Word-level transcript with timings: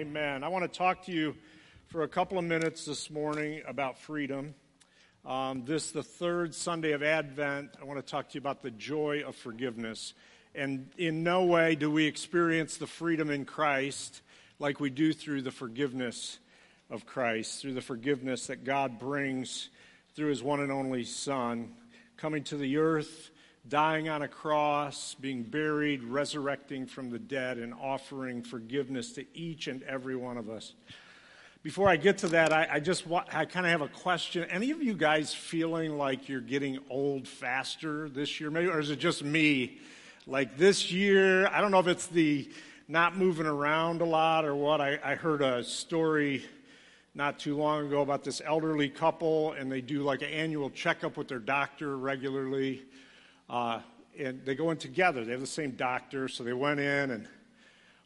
Amen. 0.00 0.42
I 0.44 0.48
want 0.48 0.64
to 0.64 0.78
talk 0.78 1.04
to 1.04 1.12
you 1.12 1.36
for 1.88 2.04
a 2.04 2.08
couple 2.08 2.38
of 2.38 2.44
minutes 2.46 2.86
this 2.86 3.10
morning 3.10 3.60
about 3.68 3.98
freedom. 3.98 4.54
Um, 5.26 5.66
this, 5.66 5.90
the 5.90 6.02
third 6.02 6.54
Sunday 6.54 6.92
of 6.92 7.02
Advent, 7.02 7.72
I 7.78 7.84
want 7.84 7.98
to 7.98 8.10
talk 8.10 8.30
to 8.30 8.34
you 8.36 8.38
about 8.38 8.62
the 8.62 8.70
joy 8.70 9.22
of 9.26 9.36
forgiveness. 9.36 10.14
And 10.54 10.88
in 10.96 11.22
no 11.22 11.44
way 11.44 11.74
do 11.74 11.90
we 11.90 12.06
experience 12.06 12.78
the 12.78 12.86
freedom 12.86 13.28
in 13.28 13.44
Christ 13.44 14.22
like 14.58 14.80
we 14.80 14.88
do 14.88 15.12
through 15.12 15.42
the 15.42 15.50
forgiveness 15.50 16.38
of 16.88 17.04
Christ, 17.04 17.60
through 17.60 17.74
the 17.74 17.82
forgiveness 17.82 18.46
that 18.46 18.64
God 18.64 18.98
brings 18.98 19.68
through 20.16 20.30
his 20.30 20.42
one 20.42 20.60
and 20.60 20.72
only 20.72 21.04
Son, 21.04 21.74
coming 22.16 22.42
to 22.44 22.56
the 22.56 22.78
earth 22.78 23.28
dying 23.68 24.08
on 24.08 24.22
a 24.22 24.28
cross, 24.28 25.14
being 25.20 25.42
buried, 25.42 26.02
resurrecting 26.02 26.86
from 26.86 27.10
the 27.10 27.18
dead, 27.18 27.58
and 27.58 27.74
offering 27.74 28.42
forgiveness 28.42 29.12
to 29.12 29.24
each 29.34 29.66
and 29.66 29.82
every 29.82 30.16
one 30.16 30.36
of 30.36 30.48
us. 30.48 30.74
Before 31.62 31.88
I 31.88 31.96
get 31.96 32.18
to 32.18 32.28
that, 32.28 32.52
I, 32.54 32.66
I 32.72 32.80
just 32.80 33.04
I 33.10 33.44
kind 33.44 33.66
of 33.66 33.72
have 33.72 33.82
a 33.82 33.88
question. 33.88 34.44
Any 34.44 34.70
of 34.70 34.82
you 34.82 34.94
guys 34.94 35.34
feeling 35.34 35.98
like 35.98 36.28
you're 36.28 36.40
getting 36.40 36.78
old 36.88 37.28
faster 37.28 38.08
this 38.08 38.40
year, 38.40 38.50
maybe, 38.50 38.68
or 38.68 38.80
is 38.80 38.90
it 38.90 38.98
just 38.98 39.22
me? 39.22 39.78
Like 40.26 40.56
this 40.56 40.90
year, 40.90 41.46
I 41.48 41.60
don't 41.60 41.70
know 41.70 41.80
if 41.80 41.86
it's 41.86 42.06
the 42.06 42.50
not 42.88 43.16
moving 43.16 43.46
around 43.46 44.00
a 44.00 44.04
lot 44.04 44.44
or 44.44 44.54
what. 44.54 44.80
I, 44.80 44.98
I 45.04 45.14
heard 45.16 45.42
a 45.42 45.62
story 45.62 46.44
not 47.14 47.38
too 47.38 47.56
long 47.56 47.86
ago 47.86 48.00
about 48.00 48.24
this 48.24 48.40
elderly 48.44 48.88
couple, 48.88 49.52
and 49.52 49.70
they 49.70 49.80
do 49.80 50.02
like 50.02 50.22
an 50.22 50.28
annual 50.28 50.70
checkup 50.70 51.16
with 51.16 51.28
their 51.28 51.38
doctor 51.38 51.96
regularly. 51.98 52.82
Uh, 53.50 53.80
and 54.16 54.44
they 54.44 54.54
go 54.54 54.70
in 54.70 54.76
together. 54.76 55.24
They 55.24 55.32
have 55.32 55.40
the 55.40 55.46
same 55.46 55.72
doctor, 55.72 56.28
so 56.28 56.44
they 56.44 56.52
went 56.52 56.78
in, 56.78 57.10
and 57.10 57.26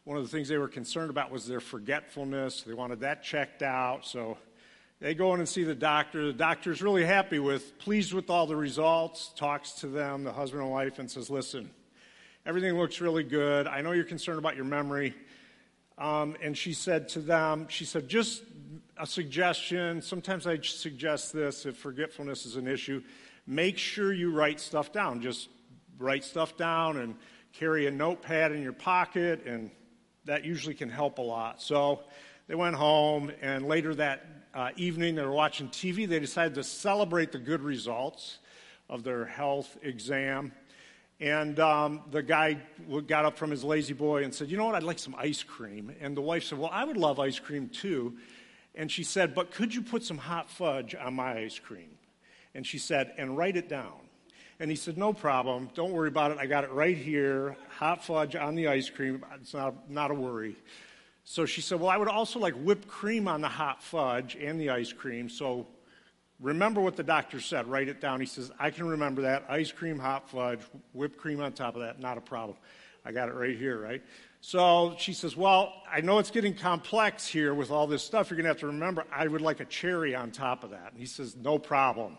one 0.03 0.17
of 0.17 0.23
the 0.23 0.29
things 0.29 0.47
they 0.47 0.57
were 0.57 0.67
concerned 0.67 1.11
about 1.11 1.29
was 1.29 1.45
their 1.45 1.59
forgetfulness. 1.59 2.63
They 2.63 2.73
wanted 2.73 3.01
that 3.01 3.23
checked 3.23 3.61
out, 3.61 4.07
so 4.07 4.39
they 4.99 5.13
go 5.13 5.35
in 5.35 5.39
and 5.39 5.47
see 5.47 5.63
the 5.63 5.75
doctor. 5.75 6.25
The 6.25 6.33
doctor's 6.33 6.81
really 6.81 7.05
happy 7.05 7.37
with, 7.37 7.77
pleased 7.77 8.11
with 8.11 8.31
all 8.31 8.47
the 8.47 8.55
results, 8.55 9.31
talks 9.35 9.73
to 9.73 9.87
them, 9.87 10.23
the 10.23 10.33
husband 10.33 10.63
and 10.63 10.71
wife, 10.71 10.97
and 10.97 11.11
says, 11.11 11.29
Listen, 11.29 11.69
everything 12.43 12.73
looks 12.73 12.99
really 12.99 13.23
good. 13.23 13.67
I 13.67 13.81
know 13.81 13.91
you're 13.91 14.03
concerned 14.03 14.39
about 14.39 14.55
your 14.55 14.65
memory. 14.65 15.13
Um, 15.99 16.35
and 16.41 16.57
she 16.57 16.73
said 16.73 17.07
to 17.09 17.19
them, 17.19 17.67
She 17.69 17.85
said, 17.85 18.09
just 18.09 18.41
a 18.97 19.05
suggestion. 19.05 20.01
Sometimes 20.01 20.47
I 20.47 20.59
suggest 20.61 21.33
this 21.33 21.67
if 21.67 21.77
forgetfulness 21.77 22.47
is 22.47 22.55
an 22.55 22.67
issue 22.67 23.03
make 23.47 23.77
sure 23.77 24.13
you 24.13 24.31
write 24.31 24.59
stuff 24.59 24.91
down. 24.91 25.21
Just 25.21 25.49
write 25.97 26.23
stuff 26.23 26.57
down 26.57 26.97
and 26.97 27.15
carry 27.53 27.87
a 27.87 27.91
notepad 27.91 28.51
in 28.51 28.61
your 28.61 28.73
pocket, 28.73 29.45
and 29.45 29.71
that 30.25 30.43
usually 30.43 30.73
can 30.73 30.89
help 30.89 31.19
a 31.19 31.21
lot. 31.21 31.61
So 31.61 32.01
they 32.47 32.55
went 32.55 32.75
home, 32.75 33.31
and 33.41 33.67
later 33.67 33.95
that 33.95 34.25
uh, 34.53 34.69
evening, 34.75 35.15
they 35.15 35.23
were 35.23 35.31
watching 35.31 35.67
TV. 35.69 36.07
They 36.07 36.19
decided 36.19 36.55
to 36.55 36.63
celebrate 36.63 37.31
the 37.31 37.39
good 37.39 37.61
results 37.61 38.39
of 38.89 39.03
their 39.03 39.25
health 39.25 39.77
exam. 39.81 40.51
And 41.19 41.59
um, 41.59 42.01
the 42.11 42.21
guy 42.21 42.57
got 43.07 43.25
up 43.25 43.37
from 43.37 43.51
his 43.51 43.63
lazy 43.63 43.93
boy 43.93 44.23
and 44.23 44.33
said, 44.33 44.49
You 44.49 44.57
know 44.57 44.65
what? 44.65 44.75
I'd 44.75 44.83
like 44.83 44.99
some 44.99 45.15
ice 45.17 45.43
cream. 45.43 45.93
And 46.01 46.15
the 46.15 46.21
wife 46.21 46.43
said, 46.43 46.59
Well, 46.59 46.69
I 46.71 46.83
would 46.83 46.97
love 46.97 47.19
ice 47.19 47.39
cream 47.39 47.69
too. 47.69 48.17
And 48.75 48.91
she 48.91 49.03
said, 49.03 49.33
But 49.33 49.51
could 49.51 49.73
you 49.73 49.81
put 49.81 50.03
some 50.03 50.17
hot 50.17 50.49
fudge 50.49 50.93
on 50.93 51.13
my 51.13 51.39
ice 51.39 51.57
cream? 51.57 51.89
And 52.55 52.65
she 52.65 52.79
said, 52.79 53.13
and 53.17 53.37
write 53.37 53.57
it 53.57 53.69
down. 53.69 53.93
And 54.59 54.71
he 54.71 54.77
said, 54.77 54.97
no 54.97 55.11
problem. 55.11 55.69
Don't 55.75 55.91
worry 55.91 56.07
about 56.07 56.31
it. 56.31 56.37
I 56.39 56.45
got 56.45 56.63
it 56.63 56.71
right 56.71 56.97
here. 56.97 57.57
Hot 57.77 58.03
fudge 58.03 58.35
on 58.35 58.55
the 58.55 58.69
ice 58.69 58.89
cream. 58.89 59.23
It's 59.35 59.53
not, 59.53 59.89
not 59.89 60.09
a 60.09 60.13
worry. 60.13 60.55
So 61.25 61.45
she 61.45 61.59
said, 61.61 61.79
well, 61.79 61.89
I 61.89 61.97
would 61.97 62.07
also 62.07 62.39
like 62.39 62.53
whipped 62.53 62.87
cream 62.87 63.27
on 63.27 63.41
the 63.41 63.49
hot 63.49 63.83
fudge 63.83 64.35
and 64.35 64.59
the 64.59 64.69
ice 64.69 64.93
cream. 64.93 65.27
So 65.27 65.67
remember 66.39 66.79
what 66.79 66.95
the 66.95 67.03
doctor 67.03 67.41
said. 67.41 67.67
Write 67.67 67.89
it 67.89 67.99
down. 67.99 68.21
He 68.21 68.25
says, 68.25 68.51
I 68.57 68.69
can 68.69 68.87
remember 68.87 69.23
that. 69.23 69.45
Ice 69.49 69.71
cream, 69.71 69.99
hot 69.99 70.29
fudge, 70.29 70.61
whipped 70.93 71.17
cream 71.17 71.41
on 71.41 71.51
top 71.51 71.75
of 71.75 71.81
that. 71.81 71.99
Not 71.99 72.17
a 72.17 72.21
problem. 72.21 72.57
I 73.03 73.11
got 73.11 73.27
it 73.27 73.33
right 73.35 73.57
here, 73.57 73.79
right? 73.79 74.01
So 74.41 74.95
she 74.97 75.13
says, 75.13 75.35
Well, 75.35 75.73
I 75.91 76.01
know 76.01 76.19
it's 76.19 76.31
getting 76.31 76.53
complex 76.53 77.27
here 77.27 77.53
with 77.53 77.71
all 77.71 77.87
this 77.87 78.03
stuff. 78.03 78.29
You're 78.29 78.37
going 78.37 78.45
to 78.45 78.49
have 78.49 78.59
to 78.59 78.67
remember, 78.67 79.03
I 79.11 79.27
would 79.27 79.41
like 79.41 79.59
a 79.59 79.65
cherry 79.65 80.15
on 80.15 80.31
top 80.31 80.63
of 80.63 80.69
that. 80.69 80.91
And 80.91 80.99
he 80.99 81.05
says, 81.05 81.35
No 81.35 81.57
problem. 81.57 82.17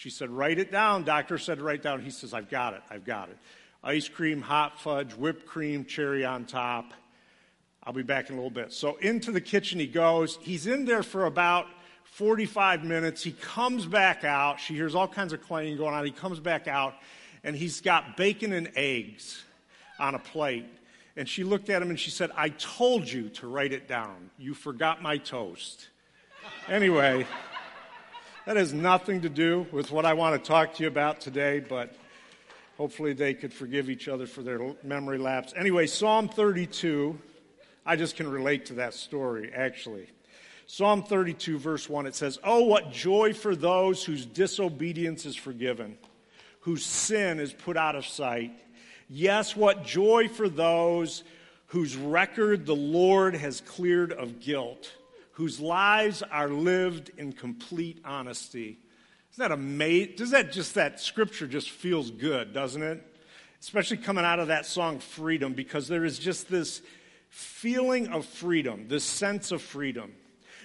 She 0.00 0.08
said, 0.08 0.30
Write 0.30 0.58
it 0.58 0.72
down. 0.72 1.04
Doctor 1.04 1.36
said, 1.36 1.60
Write 1.60 1.82
down. 1.82 2.00
He 2.00 2.08
says, 2.08 2.32
I've 2.32 2.48
got 2.48 2.72
it. 2.72 2.80
I've 2.88 3.04
got 3.04 3.28
it. 3.28 3.36
Ice 3.84 4.08
cream, 4.08 4.40
hot 4.40 4.80
fudge, 4.80 5.12
whipped 5.12 5.44
cream, 5.44 5.84
cherry 5.84 6.24
on 6.24 6.46
top. 6.46 6.94
I'll 7.84 7.92
be 7.92 8.02
back 8.02 8.30
in 8.30 8.34
a 8.34 8.38
little 8.38 8.50
bit. 8.50 8.72
So 8.72 8.96
into 9.02 9.30
the 9.30 9.42
kitchen 9.42 9.78
he 9.78 9.86
goes. 9.86 10.38
He's 10.40 10.66
in 10.66 10.86
there 10.86 11.02
for 11.02 11.26
about 11.26 11.66
45 12.04 12.82
minutes. 12.82 13.22
He 13.22 13.32
comes 13.32 13.84
back 13.84 14.24
out. 14.24 14.58
She 14.58 14.72
hears 14.72 14.94
all 14.94 15.06
kinds 15.06 15.34
of 15.34 15.42
clanging 15.42 15.76
going 15.76 15.92
on. 15.92 16.02
He 16.06 16.12
comes 16.12 16.40
back 16.40 16.66
out, 16.66 16.94
and 17.44 17.54
he's 17.54 17.82
got 17.82 18.16
bacon 18.16 18.54
and 18.54 18.72
eggs 18.76 19.42
on 19.98 20.14
a 20.14 20.18
plate. 20.18 20.64
And 21.14 21.28
she 21.28 21.44
looked 21.44 21.68
at 21.68 21.82
him 21.82 21.90
and 21.90 22.00
she 22.00 22.10
said, 22.10 22.30
I 22.34 22.48
told 22.48 23.06
you 23.06 23.28
to 23.28 23.46
write 23.46 23.74
it 23.74 23.86
down. 23.86 24.30
You 24.38 24.54
forgot 24.54 25.02
my 25.02 25.18
toast. 25.18 25.88
Anyway. 26.70 27.26
That 28.46 28.56
has 28.56 28.72
nothing 28.72 29.20
to 29.20 29.28
do 29.28 29.66
with 29.70 29.90
what 29.90 30.06
I 30.06 30.14
want 30.14 30.42
to 30.42 30.48
talk 30.48 30.74
to 30.74 30.82
you 30.82 30.88
about 30.88 31.20
today, 31.20 31.60
but 31.60 31.94
hopefully 32.78 33.12
they 33.12 33.34
could 33.34 33.52
forgive 33.52 33.90
each 33.90 34.08
other 34.08 34.26
for 34.26 34.42
their 34.42 34.74
memory 34.82 35.18
lapse. 35.18 35.52
Anyway, 35.54 35.86
Psalm 35.86 36.26
32, 36.26 37.18
I 37.84 37.96
just 37.96 38.16
can 38.16 38.30
relate 38.30 38.64
to 38.66 38.74
that 38.74 38.94
story, 38.94 39.52
actually. 39.54 40.08
Psalm 40.66 41.02
32, 41.02 41.58
verse 41.58 41.86
1, 41.86 42.06
it 42.06 42.14
says, 42.14 42.38
Oh, 42.42 42.64
what 42.64 42.90
joy 42.90 43.34
for 43.34 43.54
those 43.54 44.04
whose 44.04 44.24
disobedience 44.24 45.26
is 45.26 45.36
forgiven, 45.36 45.98
whose 46.60 46.84
sin 46.84 47.40
is 47.40 47.52
put 47.52 47.76
out 47.76 47.94
of 47.94 48.06
sight. 48.06 48.58
Yes, 49.10 49.54
what 49.54 49.84
joy 49.84 50.28
for 50.28 50.48
those 50.48 51.24
whose 51.66 51.94
record 51.94 52.64
the 52.64 52.74
Lord 52.74 53.34
has 53.34 53.60
cleared 53.60 54.12
of 54.12 54.40
guilt 54.40 54.90
whose 55.32 55.60
lives 55.60 56.22
are 56.22 56.48
lived 56.48 57.10
in 57.16 57.32
complete 57.32 58.00
honesty. 58.04 58.78
Isn't 59.32 59.42
that 59.42 59.52
amazing? 59.52 60.14
Does 60.16 60.30
that 60.30 60.52
just, 60.52 60.74
that 60.74 61.00
scripture 61.00 61.46
just 61.46 61.70
feels 61.70 62.10
good, 62.10 62.52
doesn't 62.52 62.82
it? 62.82 63.06
Especially 63.60 63.96
coming 63.96 64.24
out 64.24 64.40
of 64.40 64.48
that 64.48 64.66
song, 64.66 64.98
Freedom, 64.98 65.52
because 65.52 65.86
there 65.88 66.04
is 66.04 66.18
just 66.18 66.50
this 66.50 66.82
feeling 67.28 68.08
of 68.08 68.26
freedom, 68.26 68.88
this 68.88 69.04
sense 69.04 69.52
of 69.52 69.62
freedom. 69.62 70.12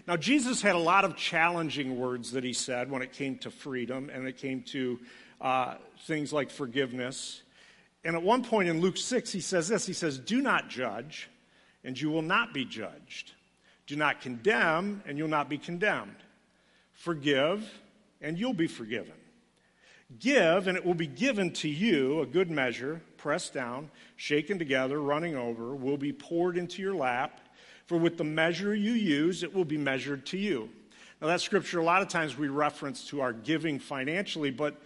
Now, 0.07 0.17
Jesus 0.17 0.61
had 0.61 0.75
a 0.75 0.79
lot 0.79 1.03
of 1.03 1.15
challenging 1.15 1.97
words 1.97 2.31
that 2.31 2.43
he 2.43 2.53
said 2.53 2.91
when 2.91 3.01
it 3.01 3.11
came 3.11 3.37
to 3.39 3.51
freedom 3.51 4.09
and 4.13 4.27
it 4.27 4.37
came 4.37 4.61
to 4.63 4.99
uh, 5.41 5.75
things 6.05 6.31
like 6.31 6.51
forgiveness. 6.51 7.41
And 8.03 8.15
at 8.15 8.21
one 8.21 8.43
point 8.43 8.69
in 8.69 8.81
Luke 8.81 8.97
6, 8.97 9.31
he 9.31 9.41
says 9.41 9.67
this 9.67 9.85
He 9.85 9.93
says, 9.93 10.19
Do 10.19 10.41
not 10.41 10.69
judge, 10.69 11.29
and 11.83 11.99
you 11.99 12.09
will 12.09 12.21
not 12.21 12.53
be 12.53 12.65
judged. 12.65 13.33
Do 13.87 13.95
not 13.95 14.21
condemn, 14.21 15.03
and 15.05 15.17
you'll 15.17 15.27
not 15.27 15.49
be 15.49 15.57
condemned. 15.57 16.15
Forgive, 16.93 17.69
and 18.21 18.37
you'll 18.37 18.53
be 18.53 18.67
forgiven. 18.67 19.13
Give, 20.19 20.67
and 20.67 20.77
it 20.77 20.85
will 20.85 20.93
be 20.93 21.07
given 21.07 21.51
to 21.53 21.69
you 21.69 22.21
a 22.21 22.25
good 22.25 22.49
measure, 22.49 23.01
pressed 23.17 23.53
down, 23.53 23.89
shaken 24.15 24.59
together, 24.59 25.01
running 25.01 25.35
over, 25.35 25.75
will 25.75 25.97
be 25.97 26.13
poured 26.13 26.57
into 26.57 26.81
your 26.81 26.95
lap. 26.95 27.41
For 27.87 27.97
with 27.97 28.17
the 28.17 28.23
measure 28.23 28.73
you 28.73 28.93
use, 28.93 29.43
it 29.43 29.53
will 29.53 29.65
be 29.65 29.77
measured 29.77 30.25
to 30.27 30.37
you. 30.37 30.69
Now, 31.21 31.27
that 31.27 31.41
scripture, 31.41 31.79
a 31.79 31.83
lot 31.83 32.01
of 32.01 32.07
times 32.07 32.37
we 32.37 32.47
reference 32.47 33.07
to 33.09 33.21
our 33.21 33.33
giving 33.33 33.79
financially, 33.79 34.51
but 34.51 34.81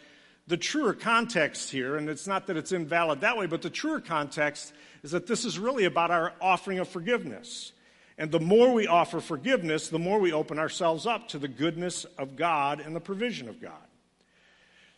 the 0.48 0.58
truer 0.58 0.94
context 0.94 1.70
here, 1.70 1.96
and 1.96 2.10
it's 2.10 2.28
not 2.28 2.48
that 2.48 2.58
it's 2.58 2.72
invalid 2.72 3.22
that 3.22 3.38
way, 3.38 3.46
but 3.46 3.62
the 3.62 3.70
truer 3.70 4.00
context 4.00 4.74
is 5.04 5.12
that 5.12 5.28
this 5.28 5.46
is 5.46 5.60
really 5.60 5.86
about 5.86 6.12
our 6.12 6.34
offering 6.42 6.80
of 6.80 6.88
forgiveness. 6.88 7.72
And 8.20 8.30
the 8.32 8.40
more 8.40 8.74
we 8.74 8.86
offer 8.86 9.22
forgiveness, 9.22 9.88
the 9.88 9.98
more 9.98 10.20
we 10.20 10.34
open 10.34 10.60
ourselves 10.60 11.08
up 11.08 11.30
to 11.30 11.40
the 11.40 11.48
goodness 11.48 12.04
of 12.18 12.36
God 12.36 12.82
and 12.82 12.94
the 12.94 13.00
provision 13.00 13.48
of 13.48 13.62
God. 13.62 13.72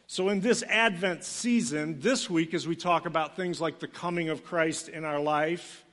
So, 0.07 0.29
in 0.29 0.41
this 0.41 0.63
Advent 0.63 1.23
season, 1.23 1.99
this 1.99 2.31
week, 2.31 2.55
as 2.55 2.67
we 2.67 2.75
talk 2.75 3.05
about 3.05 3.35
things 3.35 3.61
like 3.61 3.77
the 3.77 3.87
coming 3.87 4.29
of 4.29 4.43
Christ 4.43 4.89
in 4.89 5.05
our 5.05 5.19
life, 5.19 5.85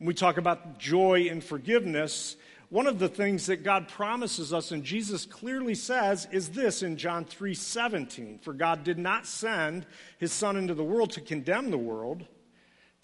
we 0.00 0.12
talk 0.12 0.38
about 0.38 0.78
joy 0.78 1.28
and 1.30 1.42
forgiveness, 1.42 2.36
one 2.68 2.88
of 2.88 2.98
the 2.98 3.08
things 3.08 3.46
that 3.46 3.62
God 3.62 3.86
promises 3.86 4.52
us 4.52 4.72
and 4.72 4.82
Jesus 4.82 5.24
clearly 5.24 5.76
says 5.76 6.26
is 6.32 6.48
this 6.48 6.82
in 6.82 6.96
John 6.96 7.24
3:17 7.24 8.40
for 8.42 8.52
God 8.52 8.82
did 8.82 8.98
not 8.98 9.24
send 9.24 9.86
his 10.18 10.32
son 10.32 10.56
into 10.56 10.74
the 10.74 10.82
world 10.82 11.12
to 11.12 11.20
condemn 11.20 11.70
the 11.70 11.78
world 11.78 12.26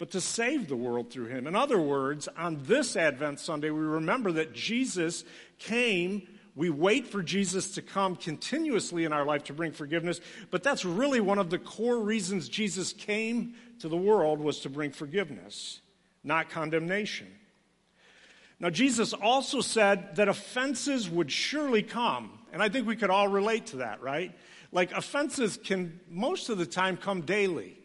but 0.03 0.11
to 0.11 0.19
save 0.19 0.67
the 0.67 0.75
world 0.75 1.09
through 1.09 1.27
him. 1.27 1.47
In 1.47 1.55
other 1.55 1.79
words, 1.79 2.27
on 2.37 2.61
this 2.63 2.97
Advent 2.97 3.39
Sunday, 3.39 3.69
we 3.69 3.79
remember 3.79 4.33
that 4.33 4.51
Jesus 4.51 5.23
came. 5.59 6.27
We 6.57 6.69
wait 6.69 7.07
for 7.07 7.23
Jesus 7.23 7.75
to 7.75 7.81
come 7.81 8.17
continuously 8.17 9.05
in 9.05 9.13
our 9.13 9.23
life 9.23 9.45
to 9.45 9.53
bring 9.53 9.71
forgiveness, 9.71 10.19
but 10.51 10.61
that's 10.61 10.83
really 10.83 11.21
one 11.21 11.39
of 11.39 11.49
the 11.49 11.57
core 11.57 11.99
reasons 11.99 12.49
Jesus 12.49 12.91
came 12.91 13.53
to 13.79 13.87
the 13.87 13.95
world 13.95 14.41
was 14.41 14.59
to 14.59 14.69
bring 14.69 14.91
forgiveness, 14.91 15.79
not 16.21 16.49
condemnation. 16.49 17.27
Now, 18.59 18.71
Jesus 18.71 19.13
also 19.13 19.61
said 19.61 20.17
that 20.17 20.27
offenses 20.27 21.09
would 21.09 21.31
surely 21.31 21.81
come. 21.81 22.39
And 22.51 22.61
I 22.61 22.67
think 22.67 22.87
we 22.87 22.97
could 22.97 23.09
all 23.09 23.29
relate 23.29 23.67
to 23.67 23.77
that, 23.77 24.01
right? 24.01 24.37
Like, 24.73 24.91
offenses 24.91 25.57
can 25.63 26.01
most 26.09 26.49
of 26.49 26.57
the 26.57 26.65
time 26.65 26.97
come 26.97 27.21
daily. 27.21 27.77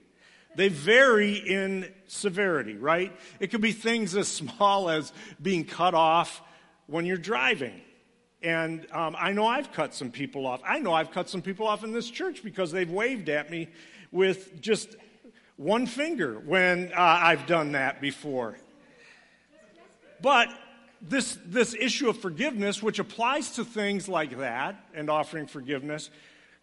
They 0.59 0.71
vary 0.71 1.35
in 1.35 1.89
severity, 2.09 2.75
right? 2.75 3.17
It 3.39 3.53
could 3.53 3.61
be 3.61 3.71
things 3.71 4.17
as 4.17 4.27
small 4.27 4.91
as 4.91 5.13
being 5.41 5.65
cut 5.65 5.95
off 5.95 6.43
when 6.89 7.07
you're 7.07 7.17
driving. 7.17 7.81
And 8.43 8.85
um, 8.91 9.15
I 9.17 9.33
know 9.35 9.47
I've 9.47 9.73
cut 9.73 9.95
some 9.95 10.11
people 10.11 10.49
off. 10.49 10.61
I 10.67 10.81
know 10.81 10.93
I've 10.93 11.13
cut 11.13 11.29
some 11.29 11.43
people 11.43 11.69
off 11.69 11.85
in 11.85 11.93
this 11.93 12.11
church 12.11 12.43
because 12.43 12.73
they've 12.73 12.91
waved 12.91 13.29
at 13.29 13.53
me 13.53 13.69
with 14.11 14.61
just 14.61 14.97
one 15.59 15.87
finger 15.87 16.41
when 16.41 16.91
uh, 16.93 16.97
I've 16.97 17.47
done 17.47 17.71
that 17.73 18.01
before. 18.01 18.59
But 20.21 20.49
this, 21.01 21.39
this 21.47 21.73
issue 21.73 22.09
of 22.09 22.19
forgiveness, 22.19 22.83
which 22.83 22.99
applies 22.99 23.51
to 23.51 23.65
things 23.65 24.09
like 24.09 24.37
that 24.39 24.75
and 24.93 25.09
offering 25.09 25.47
forgiveness, 25.47 26.11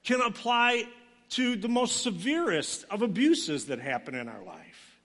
can 0.04 0.20
apply 0.20 0.90
to 1.30 1.56
the 1.56 1.68
most 1.68 2.04
severest 2.04 2.86
of 2.90 3.02
abuses 3.02 3.66
that 3.68 3.80
happen 3.80 4.16
in 4.16 4.28
our 4.28 4.44
life. 4.44 5.00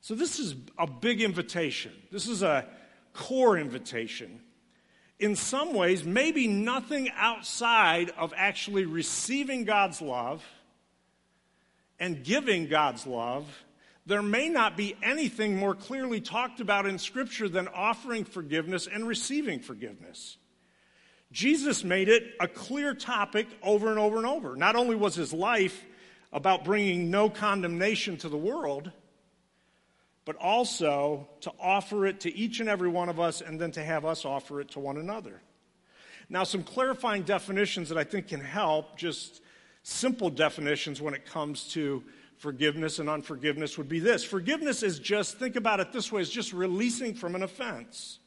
So, 0.00 0.14
this 0.14 0.38
is 0.38 0.54
a 0.78 0.86
big 0.86 1.22
invitation. 1.22 1.92
This 2.12 2.28
is 2.28 2.42
a 2.42 2.66
core 3.12 3.56
invitation. 3.56 4.40
In 5.18 5.36
some 5.36 5.72
ways, 5.72 6.04
maybe 6.04 6.46
nothing 6.46 7.08
outside 7.14 8.10
of 8.18 8.34
actually 8.36 8.84
receiving 8.84 9.64
God's 9.64 10.02
love 10.02 10.44
and 11.98 12.24
giving 12.24 12.66
God's 12.66 13.06
love 13.06 13.46
there 14.06 14.22
may 14.22 14.48
not 14.48 14.76
be 14.76 14.96
anything 15.02 15.56
more 15.56 15.74
clearly 15.74 16.20
talked 16.20 16.60
about 16.60 16.86
in 16.86 16.98
Scripture 16.98 17.48
than 17.48 17.68
offering 17.68 18.24
forgiveness 18.24 18.86
and 18.86 19.08
receiving 19.08 19.60
forgiveness. 19.60 20.36
Jesus 21.34 21.82
made 21.82 22.08
it 22.08 22.36
a 22.38 22.46
clear 22.46 22.94
topic 22.94 23.48
over 23.60 23.90
and 23.90 23.98
over 23.98 24.18
and 24.18 24.26
over. 24.26 24.54
Not 24.54 24.76
only 24.76 24.94
was 24.94 25.16
his 25.16 25.32
life 25.32 25.84
about 26.32 26.64
bringing 26.64 27.10
no 27.10 27.28
condemnation 27.28 28.16
to 28.18 28.28
the 28.28 28.36
world, 28.36 28.92
but 30.24 30.36
also 30.36 31.28
to 31.40 31.50
offer 31.58 32.06
it 32.06 32.20
to 32.20 32.34
each 32.34 32.60
and 32.60 32.68
every 32.68 32.88
one 32.88 33.08
of 33.08 33.18
us 33.18 33.40
and 33.40 33.60
then 33.60 33.72
to 33.72 33.82
have 33.82 34.04
us 34.04 34.24
offer 34.24 34.60
it 34.60 34.70
to 34.70 34.78
one 34.78 34.96
another. 34.96 35.42
Now, 36.28 36.44
some 36.44 36.62
clarifying 36.62 37.24
definitions 37.24 37.88
that 37.88 37.98
I 37.98 38.04
think 38.04 38.28
can 38.28 38.40
help, 38.40 38.96
just 38.96 39.42
simple 39.82 40.30
definitions 40.30 41.02
when 41.02 41.14
it 41.14 41.26
comes 41.26 41.68
to 41.70 42.04
forgiveness 42.38 43.00
and 43.00 43.10
unforgiveness 43.10 43.76
would 43.76 43.88
be 43.88 43.98
this 43.98 44.22
forgiveness 44.22 44.84
is 44.84 45.00
just, 45.00 45.38
think 45.38 45.56
about 45.56 45.80
it 45.80 45.92
this 45.92 46.12
way, 46.12 46.22
is 46.22 46.30
just 46.30 46.52
releasing 46.52 47.12
from 47.12 47.34
an 47.34 47.42
offense. 47.42 48.20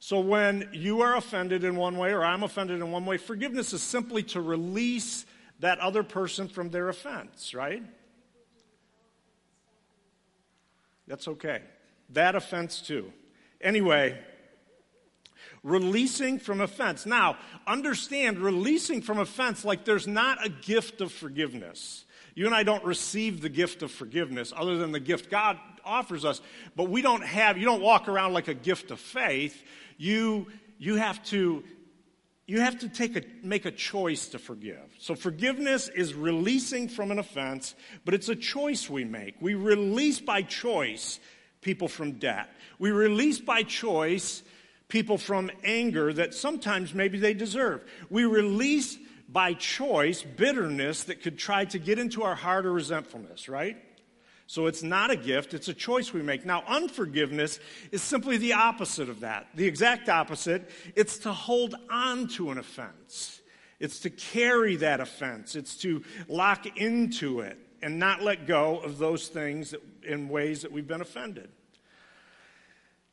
So 0.00 0.20
when 0.20 0.68
you 0.72 1.00
are 1.02 1.16
offended 1.16 1.64
in 1.64 1.76
one 1.76 1.96
way 1.96 2.12
or 2.12 2.24
I'm 2.24 2.42
offended 2.42 2.80
in 2.80 2.90
one 2.92 3.04
way, 3.04 3.16
forgiveness 3.16 3.72
is 3.72 3.82
simply 3.82 4.22
to 4.24 4.40
release 4.40 5.26
that 5.60 5.78
other 5.80 6.02
person 6.02 6.48
from 6.48 6.70
their 6.70 6.88
offense, 6.88 7.52
right? 7.52 7.82
That's 11.08 11.26
okay. 11.26 11.62
That 12.10 12.36
offense 12.36 12.80
too. 12.80 13.12
Anyway, 13.60 14.18
releasing 15.64 16.38
from 16.38 16.60
offense. 16.60 17.06
Now, 17.06 17.36
understand 17.66 18.38
releasing 18.38 19.02
from 19.02 19.18
offense 19.18 19.64
like 19.64 19.84
there's 19.84 20.06
not 20.06 20.44
a 20.44 20.48
gift 20.48 21.00
of 21.00 21.10
forgiveness. 21.10 22.04
You 22.34 22.46
and 22.46 22.54
I 22.54 22.62
don't 22.62 22.84
receive 22.84 23.40
the 23.40 23.48
gift 23.48 23.82
of 23.82 23.90
forgiveness 23.90 24.52
other 24.56 24.76
than 24.78 24.92
the 24.92 25.00
gift 25.00 25.28
God 25.28 25.58
offers 25.84 26.24
us, 26.24 26.40
but 26.76 26.88
we 26.88 27.02
don't 27.02 27.24
have, 27.24 27.58
you 27.58 27.64
don't 27.64 27.82
walk 27.82 28.06
around 28.06 28.32
like 28.32 28.46
a 28.46 28.54
gift 28.54 28.92
of 28.92 29.00
faith. 29.00 29.60
You, 29.98 30.46
you 30.78 30.96
have 30.96 31.22
to 31.26 31.62
you 32.48 32.62
have 32.62 32.78
to 32.78 32.88
take 32.88 33.14
a, 33.14 33.22
make 33.42 33.66
a 33.66 33.70
choice 33.70 34.28
to 34.28 34.38
forgive. 34.38 34.96
So 34.98 35.14
forgiveness 35.14 35.88
is 35.88 36.14
releasing 36.14 36.88
from 36.88 37.10
an 37.10 37.18
offense, 37.18 37.74
but 38.06 38.14
it's 38.14 38.30
a 38.30 38.34
choice 38.34 38.88
we 38.88 39.04
make. 39.04 39.34
We 39.38 39.52
release 39.52 40.18
by 40.18 40.40
choice 40.40 41.20
people 41.60 41.88
from 41.88 42.12
debt. 42.12 42.48
We 42.78 42.90
release 42.90 43.38
by 43.38 43.64
choice 43.64 44.42
people 44.88 45.18
from 45.18 45.50
anger 45.62 46.10
that 46.14 46.32
sometimes 46.32 46.94
maybe 46.94 47.18
they 47.18 47.34
deserve. 47.34 47.84
We 48.08 48.24
release 48.24 48.96
by 49.28 49.52
choice 49.52 50.22
bitterness 50.22 51.04
that 51.04 51.22
could 51.22 51.38
try 51.38 51.66
to 51.66 51.78
get 51.78 51.98
into 51.98 52.22
our 52.22 52.34
heart 52.34 52.64
or 52.64 52.72
resentfulness, 52.72 53.50
right? 53.50 53.76
So 54.48 54.64
it's 54.64 54.82
not 54.82 55.10
a 55.10 55.16
gift, 55.16 55.52
it's 55.52 55.68
a 55.68 55.74
choice 55.74 56.14
we 56.14 56.22
make. 56.22 56.46
Now, 56.46 56.64
unforgiveness 56.66 57.60
is 57.92 58.02
simply 58.02 58.38
the 58.38 58.54
opposite 58.54 59.10
of 59.10 59.20
that. 59.20 59.46
The 59.54 59.66
exact 59.66 60.08
opposite. 60.08 60.70
It's 60.96 61.18
to 61.18 61.34
hold 61.34 61.74
on 61.90 62.28
to 62.28 62.50
an 62.50 62.56
offense, 62.56 63.42
it's 63.78 64.00
to 64.00 64.10
carry 64.10 64.76
that 64.76 65.00
offense, 65.00 65.54
it's 65.54 65.76
to 65.82 66.02
lock 66.28 66.78
into 66.78 67.40
it 67.40 67.58
and 67.82 67.98
not 67.98 68.22
let 68.22 68.46
go 68.46 68.78
of 68.78 68.96
those 68.96 69.28
things 69.28 69.72
that, 69.72 69.82
in 70.02 70.30
ways 70.30 70.62
that 70.62 70.72
we've 70.72 70.88
been 70.88 71.02
offended. 71.02 71.50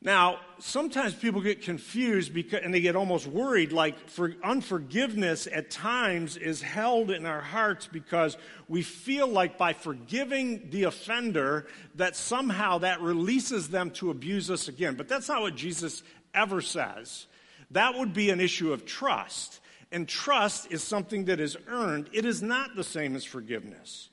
Now, 0.06 0.38
sometimes 0.60 1.16
people 1.16 1.42
get 1.42 1.63
confused 1.63 2.31
because, 2.31 2.60
and 2.63 2.72
they 2.72 2.80
get 2.80 2.96
almost 2.96 3.25
worried, 3.25 3.72
like 3.72 4.07
for 4.07 4.36
unforgiveness 4.44 5.48
at 5.52 5.72
times 5.72 6.38
is 6.38 6.62
held 6.62 7.10
in 7.10 7.25
our 7.25 7.42
hearts 7.42 7.88
because 7.92 8.38
we 8.68 8.84
feel 8.84 9.28
like 9.28 9.57
by 9.57 9.74
forgiving 9.74 10.69
the 10.69 10.84
offender 10.84 11.66
that 11.96 12.16
somehow 12.16 12.78
that 12.78 13.02
releases 13.02 13.69
them 13.69 13.90
to 13.92 14.12
abuse 14.12 14.52
us 14.52 14.68
again. 14.68 14.94
But 14.94 15.10
that's 15.10 15.28
not 15.28 15.42
what 15.42 15.56
Jesus 15.56 16.04
ever 16.36 16.62
says. 16.62 17.25
That 17.72 17.98
would 17.98 18.13
be 18.13 18.30
an 18.30 18.40
issue 18.40 18.74
of 18.74 18.86
trust. 18.86 19.60
And 19.92 20.07
trust 20.07 20.72
is 20.72 20.84
something 20.84 21.25
that 21.25 21.40
is 21.40 21.57
earned. 21.68 22.12
It 22.13 22.25
is 22.25 22.44
not 22.44 22.75
the 22.75 22.84
same 22.84 23.16
as 23.16 23.25
forgiveness. 23.25 24.10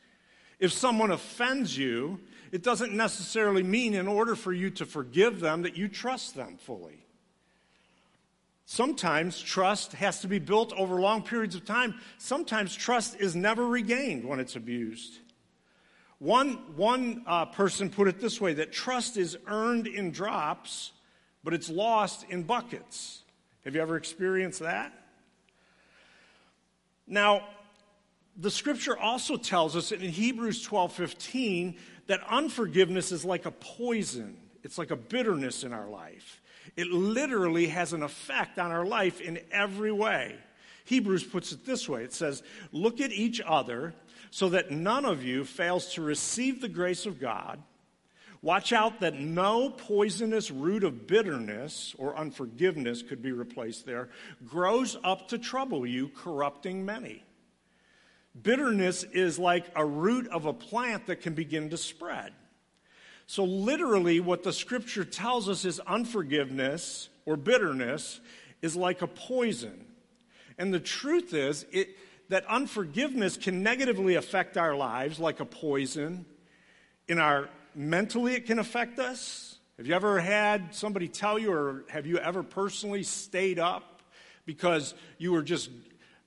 If 0.58 0.72
someone 0.72 1.10
offends 1.10 1.76
you, 1.76 2.18
it 2.52 2.62
doesn't 2.62 2.92
necessarily 2.92 3.62
mean, 3.62 3.94
in 3.94 4.06
order 4.06 4.36
for 4.36 4.52
you 4.52 4.70
to 4.72 4.84
forgive 4.84 5.40
them, 5.40 5.62
that 5.62 5.76
you 5.76 5.88
trust 5.88 6.36
them 6.36 6.58
fully. 6.58 7.06
Sometimes 8.66 9.40
trust 9.40 9.94
has 9.94 10.20
to 10.20 10.28
be 10.28 10.38
built 10.38 10.72
over 10.74 11.00
long 11.00 11.22
periods 11.22 11.54
of 11.54 11.64
time. 11.64 11.94
Sometimes 12.18 12.74
trust 12.74 13.18
is 13.18 13.34
never 13.34 13.66
regained 13.66 14.24
when 14.24 14.38
it's 14.38 14.54
abused. 14.54 15.18
One, 16.18 16.76
one 16.76 17.24
uh, 17.26 17.46
person 17.46 17.90
put 17.90 18.06
it 18.06 18.20
this 18.20 18.40
way 18.40 18.52
that 18.54 18.70
trust 18.70 19.16
is 19.16 19.36
earned 19.46 19.86
in 19.86 20.12
drops, 20.12 20.92
but 21.42 21.54
it's 21.54 21.68
lost 21.68 22.26
in 22.28 22.44
buckets. 22.44 23.22
Have 23.64 23.74
you 23.74 23.80
ever 23.80 23.96
experienced 23.96 24.60
that? 24.60 24.92
Now, 27.06 27.48
the 28.36 28.50
scripture 28.50 28.96
also 28.96 29.36
tells 29.36 29.76
us 29.76 29.92
in 29.92 30.00
Hebrews 30.00 30.62
12 30.62 30.92
15 30.92 31.76
that 32.06 32.20
unforgiveness 32.28 33.12
is 33.12 33.24
like 33.24 33.46
a 33.46 33.50
poison, 33.50 34.36
it's 34.62 34.78
like 34.78 34.90
a 34.90 34.96
bitterness 34.96 35.64
in 35.64 35.72
our 35.72 35.88
life. 35.88 36.40
It 36.76 36.88
literally 36.88 37.68
has 37.68 37.92
an 37.92 38.02
effect 38.02 38.58
on 38.58 38.70
our 38.70 38.86
life 38.86 39.20
in 39.20 39.40
every 39.50 39.92
way. 39.92 40.36
Hebrews 40.84 41.24
puts 41.24 41.52
it 41.52 41.64
this 41.64 41.88
way 41.88 42.04
it 42.04 42.12
says, 42.12 42.42
Look 42.70 43.00
at 43.00 43.12
each 43.12 43.40
other 43.44 43.94
so 44.30 44.48
that 44.50 44.70
none 44.70 45.04
of 45.04 45.22
you 45.22 45.44
fails 45.44 45.94
to 45.94 46.02
receive 46.02 46.60
the 46.60 46.68
grace 46.68 47.06
of 47.06 47.20
God. 47.20 47.62
Watch 48.40 48.72
out 48.72 49.00
that 49.00 49.20
no 49.20 49.70
poisonous 49.70 50.50
root 50.50 50.82
of 50.82 51.06
bitterness 51.06 51.94
or 51.96 52.16
unforgiveness 52.16 53.00
could 53.00 53.22
be 53.22 53.30
replaced 53.30 53.86
there, 53.86 54.08
grows 54.44 54.96
up 55.04 55.28
to 55.28 55.38
trouble 55.38 55.86
you, 55.86 56.08
corrupting 56.08 56.84
many. 56.84 57.22
Bitterness 58.40 59.04
is 59.04 59.38
like 59.38 59.66
a 59.76 59.84
root 59.84 60.26
of 60.28 60.46
a 60.46 60.52
plant 60.52 61.06
that 61.06 61.20
can 61.20 61.34
begin 61.34 61.70
to 61.70 61.76
spread. 61.76 62.32
So, 63.26 63.44
literally, 63.44 64.20
what 64.20 64.42
the 64.42 64.52
scripture 64.52 65.04
tells 65.04 65.48
us 65.48 65.64
is 65.64 65.80
unforgiveness 65.80 67.08
or 67.24 67.36
bitterness 67.36 68.20
is 68.62 68.74
like 68.76 69.02
a 69.02 69.06
poison. 69.06 69.86
And 70.58 70.72
the 70.72 70.80
truth 70.80 71.34
is 71.34 71.66
it, 71.72 71.96
that 72.28 72.46
unforgiveness 72.46 73.36
can 73.36 73.62
negatively 73.62 74.14
affect 74.14 74.56
our 74.56 74.74
lives 74.74 75.18
like 75.18 75.40
a 75.40 75.44
poison. 75.44 76.24
In 77.08 77.18
our 77.18 77.48
mentally, 77.74 78.34
it 78.34 78.46
can 78.46 78.58
affect 78.58 78.98
us. 78.98 79.58
Have 79.76 79.86
you 79.86 79.94
ever 79.94 80.20
had 80.20 80.74
somebody 80.74 81.08
tell 81.08 81.38
you, 81.38 81.52
or 81.52 81.84
have 81.88 82.06
you 82.06 82.18
ever 82.18 82.42
personally 82.42 83.02
stayed 83.02 83.58
up 83.58 84.02
because 84.46 84.94
you 85.18 85.32
were 85.32 85.42
just 85.42 85.70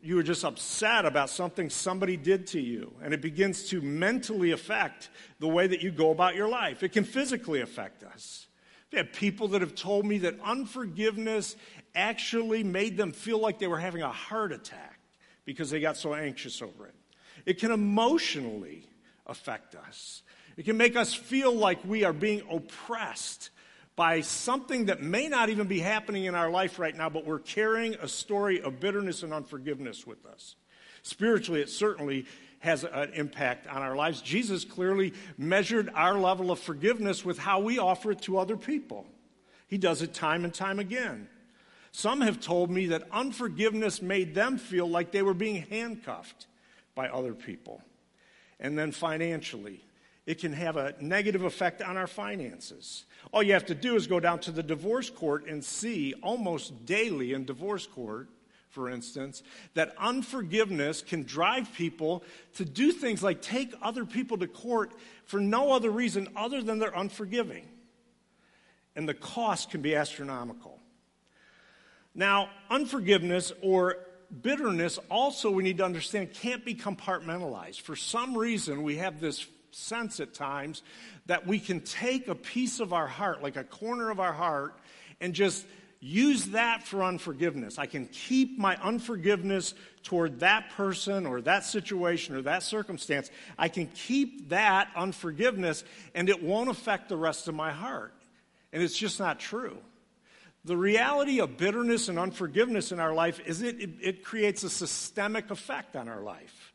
you 0.05 0.19
are 0.19 0.23
just 0.23 0.45
upset 0.45 1.03
about 1.03 1.31
something 1.31 1.67
somebody 1.67 2.15
did 2.15 2.45
to 2.47 2.61
you, 2.61 2.93
and 3.01 3.11
it 3.11 3.21
begins 3.21 3.69
to 3.69 3.81
mentally 3.81 4.51
affect 4.51 5.09
the 5.39 5.47
way 5.47 5.65
that 5.65 5.81
you 5.81 5.91
go 5.91 6.11
about 6.11 6.35
your 6.35 6.47
life. 6.47 6.83
It 6.83 6.91
can 6.91 7.03
physically 7.03 7.61
affect 7.61 8.03
us. 8.03 8.45
I've 8.91 8.99
had 8.99 9.13
people 9.13 9.47
that 9.49 9.61
have 9.61 9.73
told 9.73 10.05
me 10.05 10.19
that 10.19 10.39
unforgiveness 10.43 11.55
actually 11.95 12.63
made 12.63 12.97
them 12.97 13.11
feel 13.13 13.39
like 13.39 13.57
they 13.57 13.67
were 13.67 13.79
having 13.79 14.03
a 14.03 14.11
heart 14.11 14.51
attack 14.51 14.99
because 15.43 15.71
they 15.71 15.79
got 15.79 15.97
so 15.97 16.13
anxious 16.13 16.61
over 16.61 16.85
it. 16.85 16.95
It 17.47 17.59
can 17.59 17.71
emotionally 17.71 18.87
affect 19.25 19.73
us. 19.73 20.21
It 20.55 20.65
can 20.65 20.77
make 20.77 20.95
us 20.95 21.15
feel 21.15 21.51
like 21.51 21.83
we 21.83 22.03
are 22.03 22.13
being 22.13 22.43
oppressed 22.49 23.49
by 23.95 24.21
something 24.21 24.85
that 24.85 25.01
may 25.01 25.27
not 25.27 25.49
even 25.49 25.67
be 25.67 25.79
happening 25.79 26.25
in 26.25 26.35
our 26.35 26.49
life 26.49 26.79
right 26.79 26.95
now, 26.95 27.09
but 27.09 27.25
we're 27.25 27.39
carrying 27.39 27.93
a 27.95 28.07
story 28.07 28.61
of 28.61 28.79
bitterness 28.79 29.23
and 29.23 29.33
unforgiveness 29.33 30.05
with 30.05 30.25
us. 30.25 30.55
Spiritually, 31.01 31.61
it 31.61 31.69
certainly 31.69 32.25
has 32.59 32.83
an 32.83 33.13
impact 33.13 33.67
on 33.67 33.81
our 33.81 33.95
lives. 33.95 34.21
Jesus 34.21 34.65
clearly 34.65 35.13
measured 35.37 35.89
our 35.93 36.17
level 36.17 36.51
of 36.51 36.59
forgiveness 36.59 37.23
with 37.23 37.37
how 37.37 37.59
we 37.59 37.77
offer 37.77 38.11
it 38.11 38.21
to 38.23 38.37
other 38.37 38.57
people. 38.57 39.05
He 39.67 39.77
does 39.77 40.01
it 40.01 40.13
time 40.13 40.43
and 40.43 40.53
time 40.53 40.79
again. 40.79 41.29
Some 41.91 42.21
have 42.21 42.41
told 42.41 42.69
me 42.69 42.87
that 42.87 43.07
unforgiveness 43.11 44.01
made 44.01 44.35
them 44.35 44.57
feel 44.57 44.89
like 44.89 45.11
they 45.11 45.21
were 45.21 45.33
being 45.33 45.65
handcuffed 45.69 46.47
by 46.93 47.07
other 47.07 47.33
people. 47.33 47.81
And 48.59 48.77
then 48.77 48.91
financially, 48.91 49.81
it 50.25 50.39
can 50.39 50.53
have 50.53 50.75
a 50.75 50.95
negative 50.99 51.43
effect 51.43 51.81
on 51.81 51.97
our 51.97 52.07
finances. 52.07 53.05
All 53.31 53.43
you 53.43 53.53
have 53.53 53.65
to 53.67 53.75
do 53.75 53.95
is 53.95 54.07
go 54.07 54.19
down 54.19 54.39
to 54.39 54.51
the 54.51 54.63
divorce 54.63 55.09
court 55.09 55.47
and 55.47 55.63
see 55.63 56.13
almost 56.23 56.85
daily 56.85 57.33
in 57.33 57.45
divorce 57.45 57.85
court, 57.85 58.29
for 58.69 58.89
instance, 58.89 59.43
that 59.75 59.93
unforgiveness 59.99 61.01
can 61.01 61.23
drive 61.23 61.71
people 61.73 62.23
to 62.55 62.65
do 62.65 62.91
things 62.91 63.21
like 63.21 63.41
take 63.41 63.73
other 63.81 64.03
people 64.03 64.37
to 64.37 64.47
court 64.47 64.91
for 65.25 65.39
no 65.39 65.71
other 65.71 65.89
reason 65.89 66.27
other 66.35 66.61
than 66.61 66.79
they're 66.79 66.97
unforgiving. 66.97 67.67
And 68.95 69.07
the 69.07 69.13
cost 69.13 69.69
can 69.69 69.81
be 69.81 69.95
astronomical. 69.95 70.79
Now, 72.15 72.49
unforgiveness 72.69 73.51
or 73.61 73.97
bitterness 74.41 74.97
also, 75.09 75.51
we 75.51 75.63
need 75.63 75.77
to 75.77 75.85
understand, 75.85 76.33
can't 76.33 76.65
be 76.65 76.73
compartmentalized. 76.73 77.81
For 77.81 77.95
some 77.95 78.37
reason, 78.37 78.83
we 78.83 78.97
have 78.97 79.19
this 79.19 79.45
sense 79.75 80.19
at 80.19 80.33
times 80.33 80.83
that 81.25 81.45
we 81.45 81.59
can 81.59 81.81
take 81.81 82.27
a 82.27 82.35
piece 82.35 82.79
of 82.79 82.93
our 82.93 83.07
heart, 83.07 83.43
like 83.43 83.57
a 83.57 83.63
corner 83.63 84.09
of 84.09 84.19
our 84.19 84.31
heart, 84.31 84.73
and 85.19 85.33
just 85.33 85.65
use 85.99 86.45
that 86.47 86.83
for 86.83 87.03
unforgiveness. 87.03 87.77
I 87.77 87.85
can 87.85 88.05
keep 88.07 88.57
my 88.57 88.77
unforgiveness 88.77 89.73
toward 90.03 90.39
that 90.39 90.69
person 90.71 91.25
or 91.25 91.41
that 91.41 91.65
situation 91.65 92.35
or 92.35 92.43
that 92.43 92.63
circumstance. 92.63 93.29
I 93.57 93.67
can 93.67 93.87
keep 93.87 94.49
that 94.49 94.89
unforgiveness 94.95 95.83
and 96.13 96.29
it 96.29 96.41
won't 96.41 96.69
affect 96.69 97.09
the 97.09 97.17
rest 97.17 97.47
of 97.47 97.55
my 97.55 97.71
heart. 97.71 98.13
And 98.71 98.83
it's 98.83 98.97
just 98.97 99.19
not 99.19 99.39
true. 99.39 99.77
The 100.63 100.77
reality 100.77 101.39
of 101.39 101.57
bitterness 101.57 102.07
and 102.07 102.17
unforgiveness 102.17 102.91
in 102.91 102.99
our 102.99 103.13
life 103.13 103.39
is 103.45 103.61
it, 103.61 103.79
it, 103.79 103.89
it 104.01 104.23
creates 104.23 104.63
a 104.63 104.69
systemic 104.69 105.49
effect 105.49 105.95
on 105.95 106.07
our 106.07 106.21
life 106.21 106.73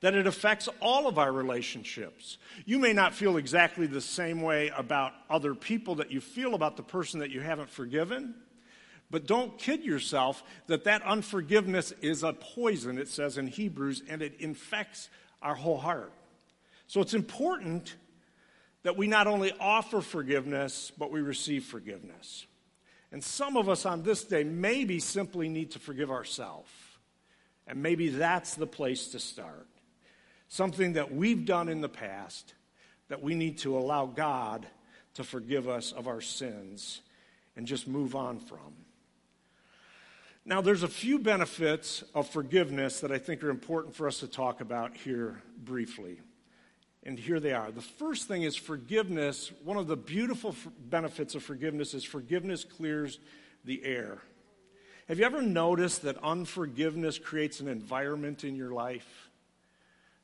that 0.00 0.14
it 0.14 0.26
affects 0.26 0.68
all 0.80 1.06
of 1.06 1.18
our 1.18 1.32
relationships. 1.32 2.38
You 2.64 2.78
may 2.78 2.92
not 2.92 3.14
feel 3.14 3.36
exactly 3.36 3.86
the 3.86 4.00
same 4.00 4.42
way 4.42 4.70
about 4.76 5.12
other 5.30 5.54
people 5.54 5.96
that 5.96 6.10
you 6.10 6.20
feel 6.20 6.54
about 6.54 6.76
the 6.76 6.82
person 6.82 7.20
that 7.20 7.30
you 7.30 7.40
haven't 7.40 7.70
forgiven, 7.70 8.34
but 9.10 9.26
don't 9.26 9.58
kid 9.58 9.84
yourself 9.84 10.42
that 10.66 10.84
that 10.84 11.02
unforgiveness 11.02 11.92
is 12.02 12.22
a 12.22 12.32
poison, 12.32 12.98
it 12.98 13.08
says 13.08 13.38
in 13.38 13.46
Hebrews, 13.46 14.02
and 14.08 14.20
it 14.20 14.34
infects 14.38 15.08
our 15.40 15.54
whole 15.54 15.78
heart. 15.78 16.12
So 16.88 17.00
it's 17.00 17.14
important 17.14 17.94
that 18.82 18.96
we 18.96 19.06
not 19.06 19.26
only 19.26 19.52
offer 19.58 20.00
forgiveness, 20.00 20.92
but 20.96 21.10
we 21.10 21.20
receive 21.20 21.64
forgiveness. 21.64 22.46
And 23.12 23.24
some 23.24 23.56
of 23.56 23.68
us 23.68 23.86
on 23.86 24.02
this 24.02 24.24
day 24.24 24.44
maybe 24.44 25.00
simply 25.00 25.48
need 25.48 25.72
to 25.72 25.78
forgive 25.78 26.10
ourselves. 26.10 26.70
And 27.66 27.82
maybe 27.82 28.10
that's 28.10 28.54
the 28.54 28.66
place 28.66 29.08
to 29.08 29.18
start 29.18 29.66
something 30.48 30.94
that 30.94 31.12
we've 31.12 31.44
done 31.44 31.68
in 31.68 31.80
the 31.80 31.88
past 31.88 32.54
that 33.08 33.22
we 33.22 33.34
need 33.34 33.58
to 33.58 33.76
allow 33.78 34.06
God 34.06 34.66
to 35.14 35.24
forgive 35.24 35.68
us 35.68 35.92
of 35.92 36.08
our 36.08 36.20
sins 36.20 37.00
and 37.56 37.66
just 37.66 37.88
move 37.88 38.14
on 38.14 38.38
from. 38.38 38.74
Now, 40.44 40.60
there's 40.60 40.84
a 40.84 40.88
few 40.88 41.18
benefits 41.18 42.04
of 42.14 42.28
forgiveness 42.28 43.00
that 43.00 43.10
I 43.10 43.18
think 43.18 43.42
are 43.42 43.50
important 43.50 43.96
for 43.96 44.06
us 44.06 44.20
to 44.20 44.28
talk 44.28 44.60
about 44.60 44.96
here 44.96 45.42
briefly. 45.58 46.20
And 47.02 47.18
here 47.18 47.40
they 47.40 47.52
are. 47.52 47.70
The 47.70 47.80
first 47.80 48.28
thing 48.28 48.42
is 48.42 48.54
forgiveness. 48.54 49.50
One 49.64 49.76
of 49.76 49.86
the 49.86 49.96
beautiful 49.96 50.54
benefits 50.78 51.34
of 51.34 51.42
forgiveness 51.42 51.94
is 51.94 52.04
forgiveness 52.04 52.64
clears 52.64 53.18
the 53.64 53.84
air. 53.84 54.18
Have 55.08 55.18
you 55.18 55.24
ever 55.24 55.42
noticed 55.42 56.02
that 56.02 56.16
unforgiveness 56.22 57.18
creates 57.18 57.60
an 57.60 57.68
environment 57.68 58.44
in 58.44 58.56
your 58.56 58.72
life? 58.72 59.25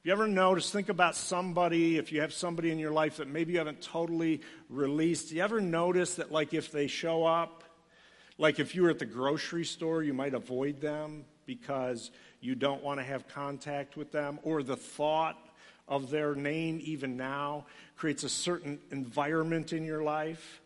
If 0.02 0.06
you 0.06 0.12
ever 0.14 0.26
notice, 0.26 0.68
think 0.68 0.88
about 0.88 1.14
somebody, 1.14 1.97
if 1.97 2.11
you 2.11 2.23
have 2.23 2.32
somebody 2.32 2.73
in 2.73 2.80
your 2.80 2.90
life 2.90 3.18
that 3.18 3.28
maybe 3.28 3.52
you 3.52 3.59
haven't 3.59 3.80
totally 3.80 4.40
released, 4.68 5.28
do 5.28 5.37
you 5.37 5.42
ever 5.42 5.61
notice 5.61 6.16
that, 6.16 6.32
like, 6.32 6.54
if 6.54 6.73
they 6.73 6.88
show 6.88 7.25
up, 7.25 7.62
like 8.37 8.59
if 8.59 8.75
you 8.75 8.82
were 8.82 8.90
at 8.90 8.99
the 8.99 9.06
grocery 9.06 9.64
store, 9.64 10.02
you 10.02 10.12
might 10.12 10.35
avoid 10.35 10.80
them 10.80 11.25
because 11.47 12.11
you 12.40 12.56
don't 12.56 12.82
want 12.82 12.99
to 12.99 13.04
have 13.04 13.28
contact 13.28 13.97
with 13.97 14.11
them, 14.11 14.40
or 14.42 14.64
the 14.64 14.75
thought 14.75 15.38
of 15.87 16.11
their 16.11 16.35
name, 16.35 16.80
even 16.82 17.16
now, 17.16 17.64
creates 17.94 18.25
a 18.25 18.28
certain 18.28 18.80
environment 18.90 19.73
in 19.73 19.85
your 19.85 20.02
life? 20.02 20.61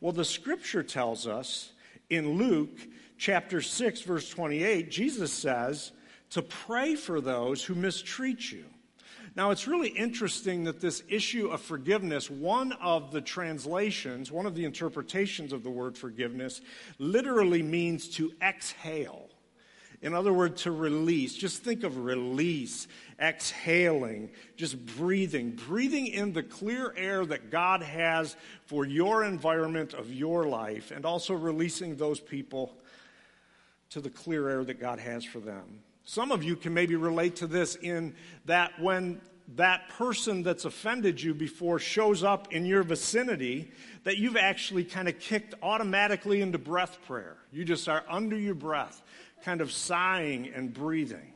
Well, 0.00 0.12
the 0.12 0.24
scripture 0.24 0.82
tells 0.82 1.26
us 1.26 1.72
in 2.08 2.38
Luke 2.38 2.78
chapter 3.18 3.60
6, 3.60 4.00
verse 4.00 4.30
28, 4.30 4.90
Jesus 4.90 5.30
says, 5.30 5.92
to 6.32 6.42
pray 6.42 6.94
for 6.94 7.20
those 7.20 7.64
who 7.64 7.74
mistreat 7.74 8.50
you. 8.50 8.64
Now, 9.34 9.50
it's 9.50 9.66
really 9.66 9.88
interesting 9.88 10.64
that 10.64 10.80
this 10.80 11.02
issue 11.08 11.48
of 11.48 11.62
forgiveness, 11.62 12.30
one 12.30 12.72
of 12.72 13.12
the 13.12 13.20
translations, 13.22 14.30
one 14.30 14.44
of 14.44 14.54
the 14.54 14.64
interpretations 14.64 15.52
of 15.52 15.62
the 15.62 15.70
word 15.70 15.96
forgiveness, 15.96 16.60
literally 16.98 17.62
means 17.62 18.08
to 18.10 18.32
exhale. 18.42 19.28
In 20.02 20.14
other 20.14 20.32
words, 20.32 20.62
to 20.62 20.72
release. 20.72 21.34
Just 21.34 21.62
think 21.62 21.84
of 21.84 21.98
release, 21.98 22.88
exhaling, 23.20 24.30
just 24.56 24.84
breathing, 24.96 25.52
breathing 25.52 26.08
in 26.08 26.32
the 26.32 26.42
clear 26.42 26.92
air 26.96 27.24
that 27.24 27.50
God 27.50 27.82
has 27.82 28.36
for 28.66 28.84
your 28.84 29.24
environment 29.24 29.94
of 29.94 30.12
your 30.12 30.44
life, 30.46 30.90
and 30.90 31.06
also 31.06 31.34
releasing 31.34 31.96
those 31.96 32.20
people 32.20 32.76
to 33.90 34.00
the 34.00 34.10
clear 34.10 34.48
air 34.48 34.64
that 34.64 34.80
God 34.80 34.98
has 34.98 35.24
for 35.24 35.38
them. 35.38 35.80
Some 36.04 36.32
of 36.32 36.42
you 36.42 36.56
can 36.56 36.74
maybe 36.74 36.96
relate 36.96 37.36
to 37.36 37.46
this 37.46 37.76
in 37.76 38.14
that 38.46 38.80
when 38.80 39.20
that 39.56 39.88
person 39.90 40.42
that's 40.42 40.64
offended 40.64 41.22
you 41.22 41.34
before 41.34 41.78
shows 41.78 42.22
up 42.22 42.52
in 42.52 42.64
your 42.64 42.82
vicinity, 42.82 43.70
that 44.04 44.16
you've 44.16 44.36
actually 44.36 44.84
kind 44.84 45.08
of 45.08 45.18
kicked 45.18 45.54
automatically 45.62 46.40
into 46.40 46.58
breath 46.58 46.98
prayer. 47.06 47.36
You 47.52 47.64
just 47.64 47.88
are 47.88 48.04
under 48.08 48.36
your 48.36 48.54
breath, 48.54 49.02
kind 49.44 49.60
of 49.60 49.70
sighing 49.70 50.52
and 50.54 50.72
breathing. 50.72 51.34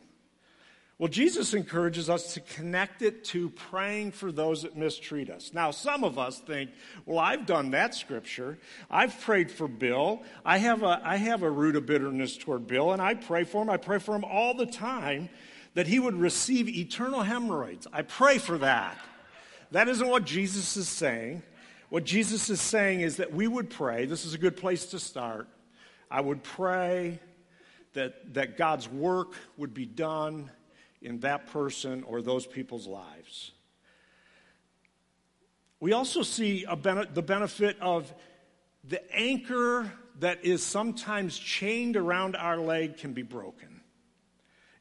Well, 0.98 1.08
Jesus 1.08 1.52
encourages 1.52 2.08
us 2.08 2.32
to 2.34 2.40
connect 2.40 3.02
it 3.02 3.22
to 3.24 3.50
praying 3.50 4.12
for 4.12 4.32
those 4.32 4.62
that 4.62 4.78
mistreat 4.78 5.28
us. 5.28 5.50
Now, 5.52 5.70
some 5.70 6.04
of 6.04 6.18
us 6.18 6.38
think, 6.38 6.70
well, 7.04 7.18
I've 7.18 7.44
done 7.44 7.72
that 7.72 7.94
scripture. 7.94 8.58
I've 8.90 9.20
prayed 9.20 9.50
for 9.50 9.68
Bill. 9.68 10.22
I 10.42 10.56
have 10.56 10.82
a, 10.82 11.02
I 11.04 11.16
have 11.16 11.42
a 11.42 11.50
root 11.50 11.76
of 11.76 11.84
bitterness 11.84 12.38
toward 12.38 12.66
Bill, 12.66 12.92
and 12.92 13.02
I 13.02 13.12
pray 13.12 13.44
for 13.44 13.60
him. 13.60 13.68
I 13.68 13.76
pray 13.76 13.98
for 13.98 14.14
him 14.14 14.24
all 14.24 14.54
the 14.54 14.64
time 14.64 15.28
that 15.74 15.86
he 15.86 15.98
would 15.98 16.16
receive 16.16 16.66
eternal 16.66 17.22
hemorrhoids. 17.22 17.86
I 17.92 18.00
pray 18.00 18.38
for 18.38 18.56
that. 18.58 18.96
That 19.72 19.88
isn't 19.88 20.08
what 20.08 20.24
Jesus 20.24 20.78
is 20.78 20.88
saying. 20.88 21.42
What 21.90 22.04
Jesus 22.04 22.48
is 22.48 22.60
saying 22.60 23.02
is 23.02 23.16
that 23.16 23.34
we 23.34 23.46
would 23.46 23.68
pray. 23.68 24.06
This 24.06 24.24
is 24.24 24.32
a 24.32 24.38
good 24.38 24.56
place 24.56 24.86
to 24.86 24.98
start. 24.98 25.46
I 26.10 26.22
would 26.22 26.42
pray 26.42 27.20
that, 27.92 28.32
that 28.32 28.56
God's 28.56 28.88
work 28.88 29.34
would 29.58 29.74
be 29.74 29.84
done 29.84 30.50
in 31.06 31.20
that 31.20 31.46
person 31.46 32.02
or 32.02 32.20
those 32.20 32.46
people's 32.46 32.88
lives. 32.88 33.52
We 35.78 35.92
also 35.92 36.22
see 36.22 36.66
ben- 36.82 37.06
the 37.14 37.22
benefit 37.22 37.76
of 37.80 38.12
the 38.82 39.00
anchor 39.14 39.92
that 40.18 40.44
is 40.44 40.64
sometimes 40.64 41.38
chained 41.38 41.96
around 41.96 42.34
our 42.34 42.56
leg 42.58 42.96
can 42.96 43.12
be 43.12 43.22
broken. 43.22 43.82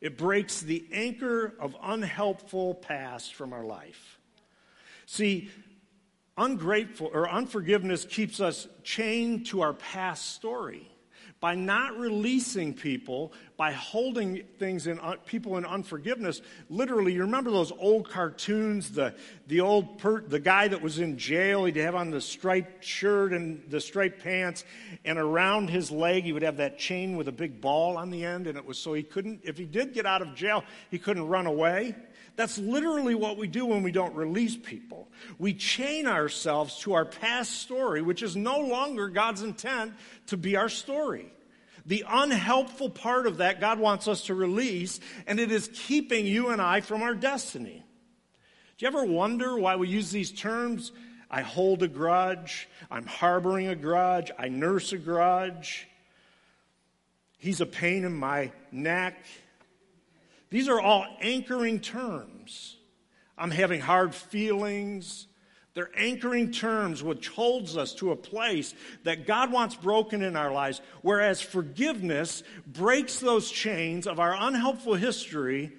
It 0.01 0.17
breaks 0.17 0.61
the 0.61 0.87
anchor 0.91 1.53
of 1.59 1.75
unhelpful 1.81 2.75
past 2.75 3.35
from 3.35 3.53
our 3.53 3.63
life. 3.63 4.19
See, 5.05 5.51
ungrateful 6.37 7.11
or 7.13 7.29
unforgiveness 7.29 8.03
keeps 8.03 8.39
us 8.39 8.67
chained 8.83 9.45
to 9.47 9.61
our 9.61 9.73
past 9.73 10.33
story 10.33 10.89
by 11.45 11.53
not 11.53 11.95
releasing 11.99 12.73
people, 12.73 13.31
by 13.55 13.71
holding 13.71 14.41
things 14.57 14.87
in 14.87 14.97
uh, 14.97 15.13
people 15.27 15.57
in 15.57 15.63
unforgiveness. 15.63 16.41
Literally, 16.71 17.13
you 17.13 17.21
remember 17.21 17.51
those 17.51 17.71
old 17.71 18.09
cartoons, 18.09 18.89
the, 18.89 19.13
the 19.45 19.61
old 19.61 19.99
per, 19.99 20.21
the 20.21 20.39
guy 20.39 20.67
that 20.67 20.81
was 20.81 20.97
in 20.97 21.19
jail, 21.19 21.65
he'd 21.65 21.75
have 21.75 21.93
on 21.93 22.09
the 22.09 22.19
striped 22.19 22.83
shirt 22.83 23.31
and 23.31 23.63
the 23.69 23.79
striped 23.79 24.23
pants, 24.23 24.65
and 25.05 25.19
around 25.19 25.69
his 25.69 25.91
leg 25.91 26.23
he 26.23 26.33
would 26.33 26.41
have 26.41 26.57
that 26.57 26.79
chain 26.79 27.15
with 27.15 27.27
a 27.27 27.31
big 27.31 27.61
ball 27.61 27.95
on 27.95 28.09
the 28.09 28.25
end, 28.25 28.47
and 28.47 28.57
it 28.57 28.65
was 28.65 28.79
so 28.79 28.95
he 28.95 29.03
couldn't, 29.03 29.41
if 29.43 29.55
he 29.55 29.65
did 29.65 29.93
get 29.93 30.07
out 30.07 30.23
of 30.23 30.33
jail, 30.33 30.63
he 30.89 30.97
couldn't 30.97 31.27
run 31.27 31.45
away. 31.45 31.93
That's 32.37 32.57
literally 32.57 33.13
what 33.13 33.37
we 33.37 33.47
do 33.47 33.67
when 33.67 33.83
we 33.83 33.91
don't 33.91 34.15
release 34.15 34.57
people. 34.57 35.09
We 35.37 35.53
chain 35.53 36.07
ourselves 36.07 36.79
to 36.79 36.93
our 36.93 37.05
past 37.05 37.61
story, 37.61 38.01
which 38.01 38.23
is 38.23 38.35
no 38.35 38.61
longer 38.61 39.09
God's 39.09 39.43
intent 39.43 39.93
to 40.25 40.37
be 40.37 40.55
our 40.55 40.69
story. 40.69 41.31
The 41.85 42.03
unhelpful 42.07 42.89
part 42.89 43.27
of 43.27 43.37
that, 43.37 43.59
God 43.59 43.79
wants 43.79 44.07
us 44.07 44.23
to 44.25 44.35
release, 44.35 44.99
and 45.27 45.39
it 45.39 45.51
is 45.51 45.69
keeping 45.73 46.25
you 46.25 46.49
and 46.49 46.61
I 46.61 46.81
from 46.81 47.03
our 47.03 47.13
destiny. 47.13 47.83
Do 48.77 48.85
you 48.85 48.87
ever 48.87 49.05
wonder 49.05 49.57
why 49.57 49.75
we 49.75 49.87
use 49.87 50.11
these 50.11 50.31
terms? 50.31 50.91
I 51.29 51.41
hold 51.41 51.83
a 51.83 51.87
grudge, 51.87 52.67
I'm 52.89 53.05
harboring 53.05 53.67
a 53.67 53.75
grudge, 53.75 54.31
I 54.37 54.47
nurse 54.47 54.93
a 54.93 54.97
grudge. 54.97 55.87
He's 57.37 57.61
a 57.61 57.65
pain 57.65 58.03
in 58.05 58.13
my 58.13 58.51
neck. 58.71 59.23
These 60.49 60.67
are 60.67 60.79
all 60.79 61.05
anchoring 61.21 61.79
terms. 61.79 62.77
I'm 63.37 63.51
having 63.51 63.81
hard 63.81 64.15
feelings. 64.15 65.27
They're 65.75 65.91
anchoring 65.97 66.51
terms 66.51 67.03
which 67.03 67.27
holds 67.27 67.75
us 67.75 67.93
to 67.95 68.11
a 68.11 68.15
place 68.15 68.73
that 69.03 69.27
God 69.27 69.51
wants 69.51 69.75
broken 69.75 70.23
in 70.23 70.37
our 70.37 70.51
lives, 70.51 70.81
whereas 71.01 71.41
forgiveness 71.41 72.43
breaks 72.65 73.19
those 73.19 73.51
chains 73.51 74.07
of 74.07 74.19
our 74.19 74.33
unhelpful 74.39 74.95
history 74.95 75.73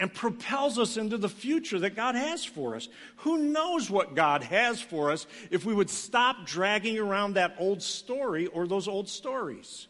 and 0.00 0.12
propels 0.12 0.78
us 0.78 0.96
into 0.96 1.18
the 1.18 1.28
future 1.28 1.78
that 1.80 1.94
God 1.94 2.14
has 2.14 2.42
for 2.42 2.74
us. 2.74 2.88
Who 3.18 3.36
knows 3.36 3.90
what 3.90 4.14
God 4.14 4.44
has 4.44 4.80
for 4.80 5.10
us 5.10 5.26
if 5.50 5.66
we 5.66 5.74
would 5.74 5.90
stop 5.90 6.46
dragging 6.46 6.98
around 6.98 7.34
that 7.34 7.54
old 7.58 7.82
story 7.82 8.46
or 8.46 8.66
those 8.66 8.88
old 8.88 9.10
stories? 9.10 9.88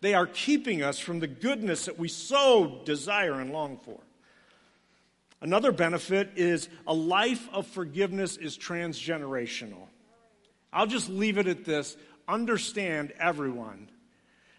They 0.00 0.14
are 0.14 0.26
keeping 0.26 0.82
us 0.82 1.00
from 1.00 1.18
the 1.18 1.26
goodness 1.26 1.86
that 1.86 1.98
we 1.98 2.06
so 2.08 2.82
desire 2.84 3.40
and 3.40 3.52
long 3.52 3.78
for. 3.78 3.98
Another 5.40 5.70
benefit 5.70 6.32
is 6.36 6.68
a 6.86 6.94
life 6.94 7.48
of 7.52 7.66
forgiveness 7.66 8.36
is 8.36 8.58
transgenerational. 8.58 9.86
I'll 10.72 10.86
just 10.86 11.08
leave 11.08 11.38
it 11.38 11.46
at 11.46 11.64
this. 11.64 11.96
Understand, 12.26 13.12
everyone, 13.18 13.88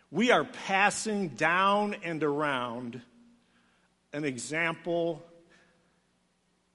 we 0.09 0.31
are 0.31 0.43
passing 0.43 1.29
down 1.29 1.95
and 2.03 2.23
around 2.23 3.01
an 4.13 4.23
example 4.23 5.23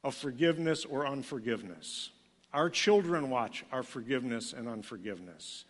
of 0.04 0.14
forgiveness 0.14 0.84
or 0.84 1.06
unforgiveness. 1.06 2.10
Our 2.52 2.70
children 2.70 3.30
watch 3.30 3.64
our 3.72 3.82
forgiveness 3.82 4.52
and 4.52 4.68
unforgiveness. 4.68 5.64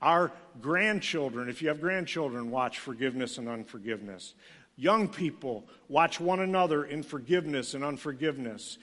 Our 0.00 0.32
grandchildren, 0.60 1.48
if 1.48 1.60
you 1.60 1.68
have 1.68 1.80
grandchildren, 1.80 2.50
watch 2.50 2.78
forgiveness 2.78 3.36
and 3.36 3.48
unforgiveness. 3.48 4.34
Young 4.76 5.08
people, 5.08 5.68
watch 5.88 6.18
one 6.18 6.40
another 6.40 6.84
in 6.84 7.02
forgiveness 7.02 7.74
and 7.74 7.84
unforgiveness. 7.84 8.78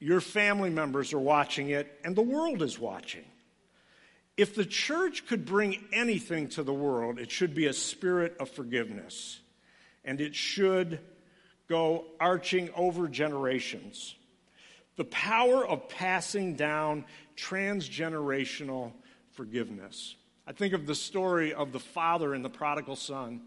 Your 0.00 0.20
family 0.20 0.70
members 0.70 1.12
are 1.12 1.18
watching 1.18 1.70
it, 1.70 2.00
and 2.04 2.16
the 2.16 2.22
world 2.22 2.62
is 2.62 2.78
watching. 2.78 3.24
If 4.36 4.54
the 4.54 4.66
church 4.66 5.26
could 5.26 5.46
bring 5.46 5.82
anything 5.92 6.48
to 6.50 6.62
the 6.62 6.74
world, 6.74 7.18
it 7.18 7.30
should 7.30 7.54
be 7.54 7.66
a 7.66 7.72
spirit 7.72 8.36
of 8.38 8.50
forgiveness. 8.50 9.40
And 10.04 10.20
it 10.20 10.34
should 10.34 11.00
go 11.68 12.04
arching 12.20 12.70
over 12.76 13.08
generations. 13.08 14.14
The 14.96 15.04
power 15.04 15.66
of 15.66 15.88
passing 15.88 16.54
down 16.54 17.04
transgenerational 17.36 18.92
forgiveness. 19.32 20.16
I 20.46 20.52
think 20.52 20.74
of 20.74 20.86
the 20.86 20.94
story 20.94 21.52
of 21.54 21.72
the 21.72 21.80
father 21.80 22.34
and 22.34 22.44
the 22.44 22.50
prodigal 22.50 22.96
son 22.96 23.40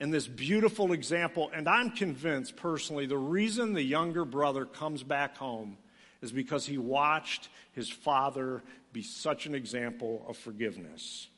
and 0.00 0.12
this 0.12 0.26
beautiful 0.26 0.92
example. 0.92 1.50
And 1.54 1.68
I'm 1.68 1.90
convinced 1.90 2.56
personally 2.56 3.06
the 3.06 3.18
reason 3.18 3.72
the 3.72 3.82
younger 3.82 4.24
brother 4.24 4.64
comes 4.64 5.02
back 5.02 5.36
home 5.36 5.76
is 6.22 6.32
because 6.32 6.66
he 6.66 6.78
watched 6.78 7.48
his 7.72 7.88
father 7.88 8.62
be 8.92 9.02
such 9.02 9.46
an 9.46 9.54
example 9.54 10.24
of 10.28 10.36
forgiveness. 10.36 11.28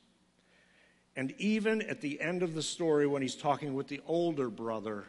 And 1.16 1.34
even 1.38 1.82
at 1.82 2.00
the 2.00 2.20
end 2.20 2.42
of 2.42 2.54
the 2.54 2.62
story, 2.62 3.06
when 3.06 3.22
he's 3.22 3.36
talking 3.36 3.74
with 3.74 3.88
the 3.88 4.02
older 4.06 4.50
brother, 4.50 5.04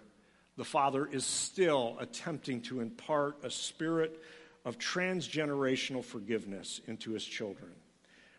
the 0.55 0.63
father 0.63 1.05
is 1.05 1.25
still 1.25 1.97
attempting 1.99 2.62
to 2.62 2.79
impart 2.79 3.43
a 3.43 3.51
spirit 3.51 4.21
of 4.65 4.79
transgenerational 4.79 6.03
forgiveness 6.03 6.81
into 6.88 7.12
his 7.12 7.23
children. 7.23 7.71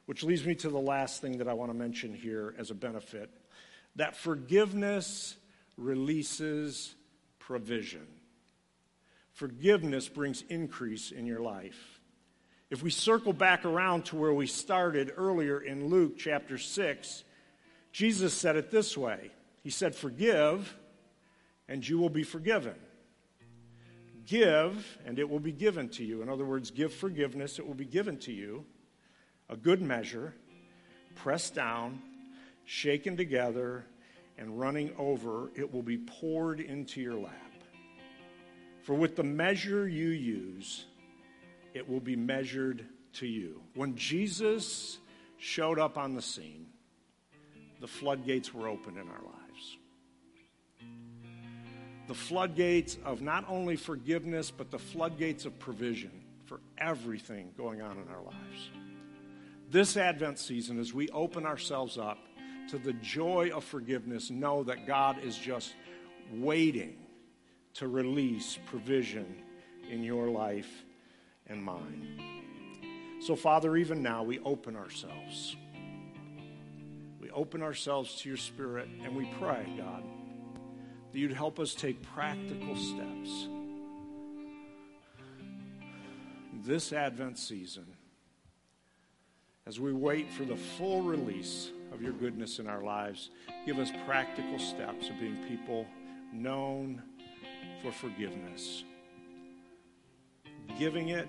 Which 0.06 0.22
leads 0.22 0.44
me 0.44 0.54
to 0.56 0.70
the 0.70 0.78
last 0.78 1.20
thing 1.20 1.38
that 1.38 1.48
I 1.48 1.52
want 1.52 1.70
to 1.70 1.76
mention 1.76 2.14
here 2.14 2.54
as 2.58 2.70
a 2.70 2.74
benefit 2.74 3.30
that 3.98 4.16
forgiveness 4.16 5.36
releases 5.76 6.94
provision. 7.40 8.06
Forgiveness 9.32 10.08
brings 10.08 10.42
increase 10.48 11.10
in 11.10 11.26
your 11.26 11.40
life. 11.40 12.00
If 12.70 12.82
we 12.82 12.90
circle 12.90 13.32
back 13.32 13.64
around 13.64 14.04
to 14.06 14.16
where 14.16 14.32
we 14.32 14.46
started 14.46 15.12
earlier 15.16 15.60
in 15.60 15.88
Luke 15.88 16.16
chapter 16.16 16.58
6, 16.58 17.24
Jesus 17.90 18.34
said 18.34 18.56
it 18.56 18.70
this 18.70 18.96
way 18.96 19.30
He 19.64 19.70
said, 19.70 19.96
Forgive, 19.96 20.76
and 21.68 21.86
you 21.86 21.98
will 21.98 22.10
be 22.10 22.22
forgiven. 22.22 22.74
Give, 24.26 24.98
and 25.06 25.18
it 25.18 25.28
will 25.28 25.40
be 25.40 25.52
given 25.52 25.88
to 25.90 26.04
you. 26.04 26.22
In 26.22 26.28
other 26.28 26.44
words, 26.44 26.70
give 26.70 26.92
forgiveness, 26.92 27.58
it 27.58 27.66
will 27.66 27.74
be 27.74 27.84
given 27.84 28.18
to 28.18 28.32
you. 28.32 28.64
A 29.48 29.56
good 29.56 29.80
measure, 29.80 30.34
pressed 31.16 31.54
down, 31.54 32.00
shaken 32.68 33.16
together, 33.16 33.82
and 34.36 34.60
running 34.60 34.92
over, 34.98 35.50
it 35.56 35.72
will 35.72 35.82
be 35.82 35.96
poured 35.96 36.60
into 36.60 37.00
your 37.00 37.14
lap. 37.14 37.32
For 38.82 38.94
with 38.94 39.16
the 39.16 39.22
measure 39.22 39.88
you 39.88 40.10
use, 40.10 40.84
it 41.72 41.88
will 41.88 42.00
be 42.00 42.14
measured 42.14 42.84
to 43.14 43.26
you. 43.26 43.62
When 43.74 43.96
Jesus 43.96 44.98
showed 45.38 45.78
up 45.78 45.96
on 45.96 46.14
the 46.14 46.20
scene, 46.20 46.66
the 47.80 47.86
floodgates 47.86 48.52
were 48.52 48.68
open 48.68 48.98
in 48.98 49.08
our 49.08 49.22
lives. 49.24 49.78
The 52.06 52.14
floodgates 52.14 52.98
of 53.02 53.22
not 53.22 53.46
only 53.48 53.76
forgiveness, 53.76 54.50
but 54.50 54.70
the 54.70 54.78
floodgates 54.78 55.46
of 55.46 55.58
provision 55.58 56.10
for 56.44 56.60
everything 56.76 57.52
going 57.56 57.80
on 57.80 57.92
in 57.92 58.08
our 58.08 58.22
lives. 58.22 58.70
This 59.70 59.96
Advent 59.96 60.38
season, 60.38 60.78
as 60.78 60.92
we 60.92 61.08
open 61.08 61.46
ourselves 61.46 61.96
up 61.96 62.18
to 62.68 62.78
the 62.78 62.92
joy 62.94 63.50
of 63.54 63.64
forgiveness, 63.64 64.30
know 64.30 64.62
that 64.64 64.86
God 64.86 65.22
is 65.22 65.36
just 65.36 65.74
waiting 66.32 66.96
to 67.74 67.88
release 67.88 68.58
provision 68.66 69.42
in 69.90 70.02
your 70.02 70.28
life 70.28 70.84
and 71.46 71.62
mine. 71.62 72.20
So, 73.20 73.34
Father, 73.34 73.76
even 73.76 74.02
now 74.02 74.22
we 74.22 74.38
open 74.40 74.76
ourselves. 74.76 75.56
We 77.20 77.30
open 77.30 77.62
ourselves 77.62 78.14
to 78.16 78.28
your 78.28 78.38
Spirit 78.38 78.88
and 79.02 79.16
we 79.16 79.28
pray, 79.38 79.66
God, 79.76 80.04
that 81.12 81.18
you'd 81.18 81.32
help 81.32 81.58
us 81.58 81.74
take 81.74 82.02
practical 82.02 82.76
steps 82.76 83.48
this 86.64 86.92
Advent 86.92 87.38
season 87.38 87.86
as 89.66 89.80
we 89.80 89.92
wait 89.92 90.30
for 90.30 90.44
the 90.44 90.56
full 90.56 91.02
release 91.02 91.70
of 91.92 92.02
your 92.02 92.12
goodness 92.12 92.58
in 92.58 92.66
our 92.66 92.82
lives. 92.82 93.30
Give 93.66 93.78
us 93.78 93.90
practical 94.06 94.58
steps 94.58 95.08
of 95.08 95.18
being 95.18 95.36
people 95.48 95.86
known 96.32 97.02
for 97.82 97.92
forgiveness, 97.92 98.84
giving 100.78 101.10
it 101.10 101.28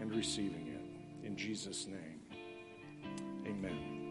and 0.00 0.14
receiving 0.14 0.68
it. 0.68 1.26
In 1.26 1.36
Jesus' 1.36 1.86
name, 1.86 2.20
amen. 3.46 4.01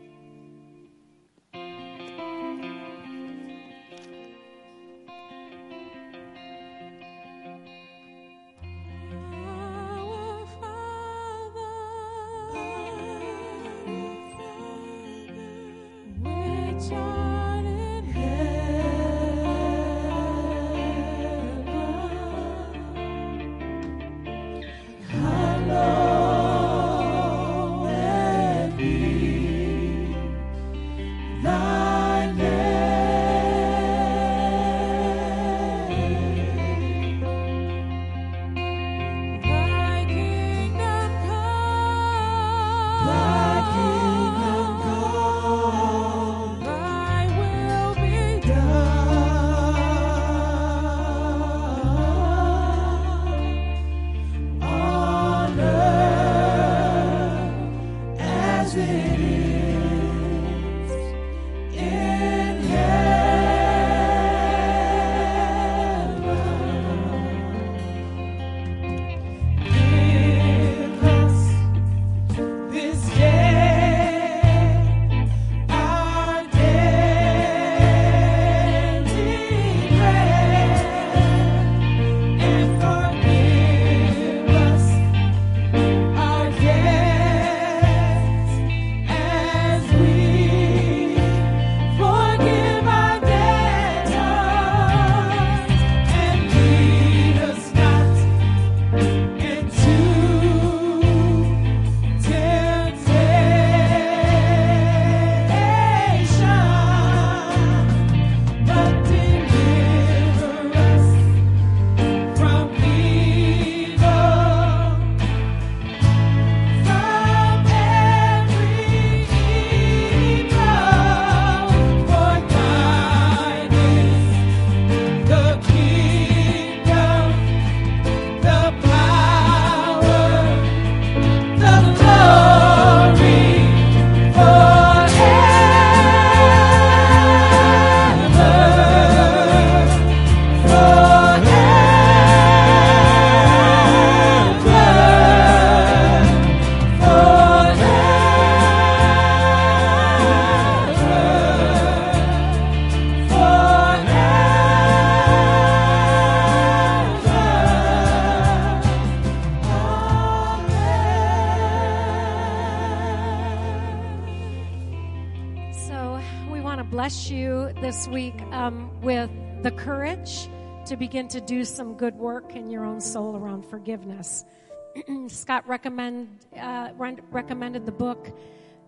This 168.02 168.08
week 168.08 168.42
um, 168.52 168.90
with 169.02 169.30
the 169.62 169.70
courage 169.70 170.50
to 170.88 170.98
begin 170.98 171.28
to 171.28 171.40
do 171.40 171.64
some 171.64 171.94
good 171.94 172.16
work 172.16 172.56
in 172.56 172.68
your 172.68 172.84
own 172.84 173.00
soul 173.00 173.36
around 173.36 173.64
forgiveness. 173.64 174.44
Scott 175.28 175.68
recommend, 175.68 176.28
uh, 176.60 176.90
recommended 176.98 177.86
the 177.86 177.92
book 177.92 178.36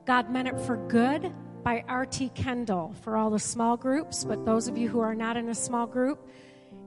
God 0.07 0.31
Meant 0.31 0.47
It 0.47 0.59
for 0.61 0.77
Good 0.87 1.31
by 1.61 1.83
R.T. 1.87 2.29
Kendall 2.29 2.95
for 3.03 3.15
all 3.15 3.29
the 3.29 3.37
small 3.37 3.77
groups, 3.77 4.23
but 4.23 4.45
those 4.45 4.67
of 4.67 4.79
you 4.79 4.89
who 4.89 4.99
are 4.99 5.13
not 5.13 5.37
in 5.37 5.49
a 5.49 5.55
small 5.55 5.85
group, 5.85 6.27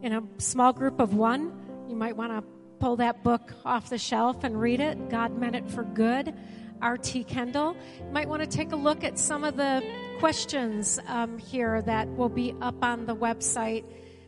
in 0.03 0.13
a 0.13 0.23
small 0.39 0.73
group 0.73 0.99
of 0.99 1.15
one, 1.15 1.53
you 1.89 1.95
might 1.95 2.17
want 2.17 2.33
to 2.33 2.43
pull 2.81 2.97
that 2.97 3.23
book 3.23 3.53
off 3.65 3.89
the 3.89 3.99
shelf 3.99 4.43
and 4.43 4.61
read 4.61 4.81
it. 4.81 5.11
God 5.11 5.39
Meant 5.39 5.55
It 5.55 5.71
for 5.71 5.85
Good, 5.85 6.35
R.T. 6.83 7.25
Kendall. 7.25 7.77
You 7.99 8.13
might 8.13 8.29
want 8.29 8.43
to 8.43 8.49
take 8.49 8.73
a 8.73 8.77
look 8.77 9.05
at 9.05 9.19
some 9.19 9.45
of 9.45 9.57
the 9.57 9.83
questions 10.19 10.99
um, 11.09 11.39
here 11.39 11.83
that 11.83 12.09
will 12.17 12.29
be 12.29 12.55
up 12.61 12.83
on 12.83 13.07
the 13.07 13.15
website. 13.15 13.85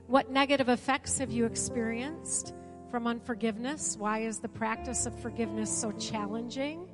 What 0.07 0.31
negative 0.31 0.69
effects 0.69 1.19
have 1.19 1.31
you 1.31 1.45
experienced 1.47 2.55
from 2.91 3.07
unforgiveness? 3.07 3.97
Why 3.99 4.21
is 4.21 4.39
the 4.39 4.49
practice 4.49 5.07
of 5.07 5.19
forgiveness 5.21 5.71
so 5.71 5.93
challenging? 5.93 6.89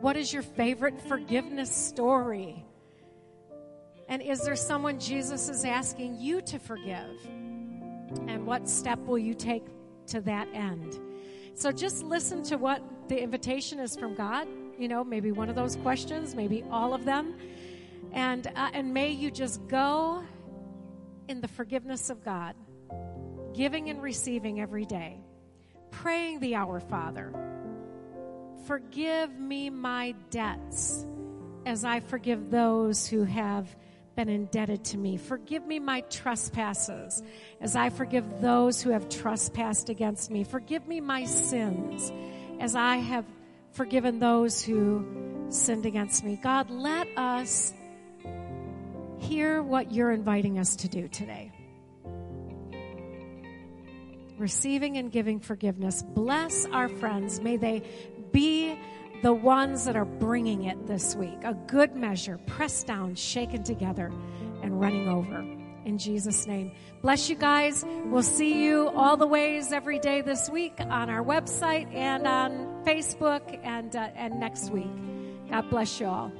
What 0.00 0.16
is 0.16 0.32
your 0.32 0.42
favorite 0.42 1.00
forgiveness 1.00 1.74
story? 1.74 2.64
And 4.08 4.22
is 4.22 4.40
there 4.42 4.56
someone 4.56 5.00
Jesus 5.00 5.48
is 5.48 5.64
asking 5.64 6.20
you 6.20 6.40
to 6.42 6.58
forgive? 6.58 7.18
And 8.28 8.46
what 8.46 8.68
step 8.68 8.98
will 9.00 9.18
you 9.18 9.34
take 9.34 9.64
to 10.08 10.20
that 10.22 10.48
end? 10.52 10.98
So 11.54 11.72
just 11.72 12.04
listen 12.04 12.42
to 12.44 12.56
what 12.56 12.82
the 13.08 13.20
invitation 13.20 13.80
is 13.80 13.96
from 13.96 14.14
God. 14.14 14.46
You 14.78 14.88
know, 14.88 15.04
maybe 15.04 15.32
one 15.32 15.48
of 15.48 15.56
those 15.56 15.76
questions, 15.76 16.34
maybe 16.34 16.64
all 16.70 16.92
of 16.92 17.04
them. 17.04 17.34
And, 18.12 18.46
uh, 18.46 18.70
and 18.72 18.92
may 18.92 19.10
you 19.10 19.30
just 19.30 19.66
go 19.68 20.22
in 21.28 21.40
the 21.40 21.48
forgiveness 21.48 22.10
of 22.10 22.24
God, 22.24 22.54
giving 23.54 23.90
and 23.90 24.02
receiving 24.02 24.60
every 24.60 24.84
day, 24.84 25.18
praying 25.90 26.40
the 26.40 26.54
Our 26.56 26.80
Father. 26.80 27.32
Forgive 28.66 29.38
me 29.38 29.70
my 29.70 30.14
debts 30.30 31.06
as 31.64 31.84
I 31.84 32.00
forgive 32.00 32.50
those 32.50 33.06
who 33.06 33.24
have 33.24 33.74
been 34.14 34.28
indebted 34.28 34.84
to 34.84 34.98
me. 34.98 35.18
Forgive 35.18 35.66
me 35.66 35.78
my 35.78 36.00
trespasses 36.02 37.22
as 37.60 37.76
I 37.76 37.90
forgive 37.90 38.40
those 38.40 38.82
who 38.82 38.90
have 38.90 39.08
trespassed 39.08 39.88
against 39.88 40.30
me. 40.30 40.42
Forgive 40.42 40.88
me 40.88 41.00
my 41.00 41.24
sins 41.24 42.10
as 42.60 42.74
I 42.74 42.96
have 42.96 43.26
forgiven 43.76 44.18
those 44.18 44.62
who 44.62 45.04
sinned 45.50 45.84
against 45.84 46.24
me. 46.24 46.40
God, 46.42 46.70
let 46.70 47.06
us 47.16 47.74
hear 49.18 49.62
what 49.62 49.92
you're 49.92 50.12
inviting 50.12 50.58
us 50.58 50.76
to 50.76 50.88
do 50.88 51.08
today. 51.08 51.52
Receiving 54.38 54.96
and 54.96 55.12
giving 55.12 55.40
forgiveness. 55.40 56.02
Bless 56.02 56.64
our 56.66 56.88
friends. 56.88 57.40
May 57.40 57.58
they 57.58 57.82
be 58.32 58.78
the 59.22 59.32
ones 59.32 59.84
that 59.84 59.96
are 59.96 60.04
bringing 60.04 60.64
it 60.64 60.86
this 60.86 61.14
week. 61.14 61.38
A 61.44 61.54
good 61.54 61.94
measure, 61.94 62.38
pressed 62.46 62.86
down, 62.86 63.14
shaken 63.14 63.62
together, 63.62 64.10
and 64.62 64.80
running 64.80 65.08
over. 65.08 65.44
In 65.86 65.98
Jesus' 65.98 66.48
name. 66.48 66.72
Bless 67.00 67.30
you 67.30 67.36
guys. 67.36 67.84
We'll 68.06 68.24
see 68.24 68.64
you 68.64 68.88
all 68.88 69.16
the 69.16 69.26
ways 69.26 69.70
every 69.70 70.00
day 70.00 70.20
this 70.20 70.50
week 70.50 70.74
on 70.80 71.08
our 71.08 71.24
website 71.24 71.94
and 71.94 72.26
on 72.26 72.82
Facebook 72.84 73.60
and, 73.62 73.94
uh, 73.94 74.08
and 74.16 74.40
next 74.40 74.70
week. 74.72 74.90
God 75.48 75.70
bless 75.70 76.00
you 76.00 76.06
all. 76.06 76.32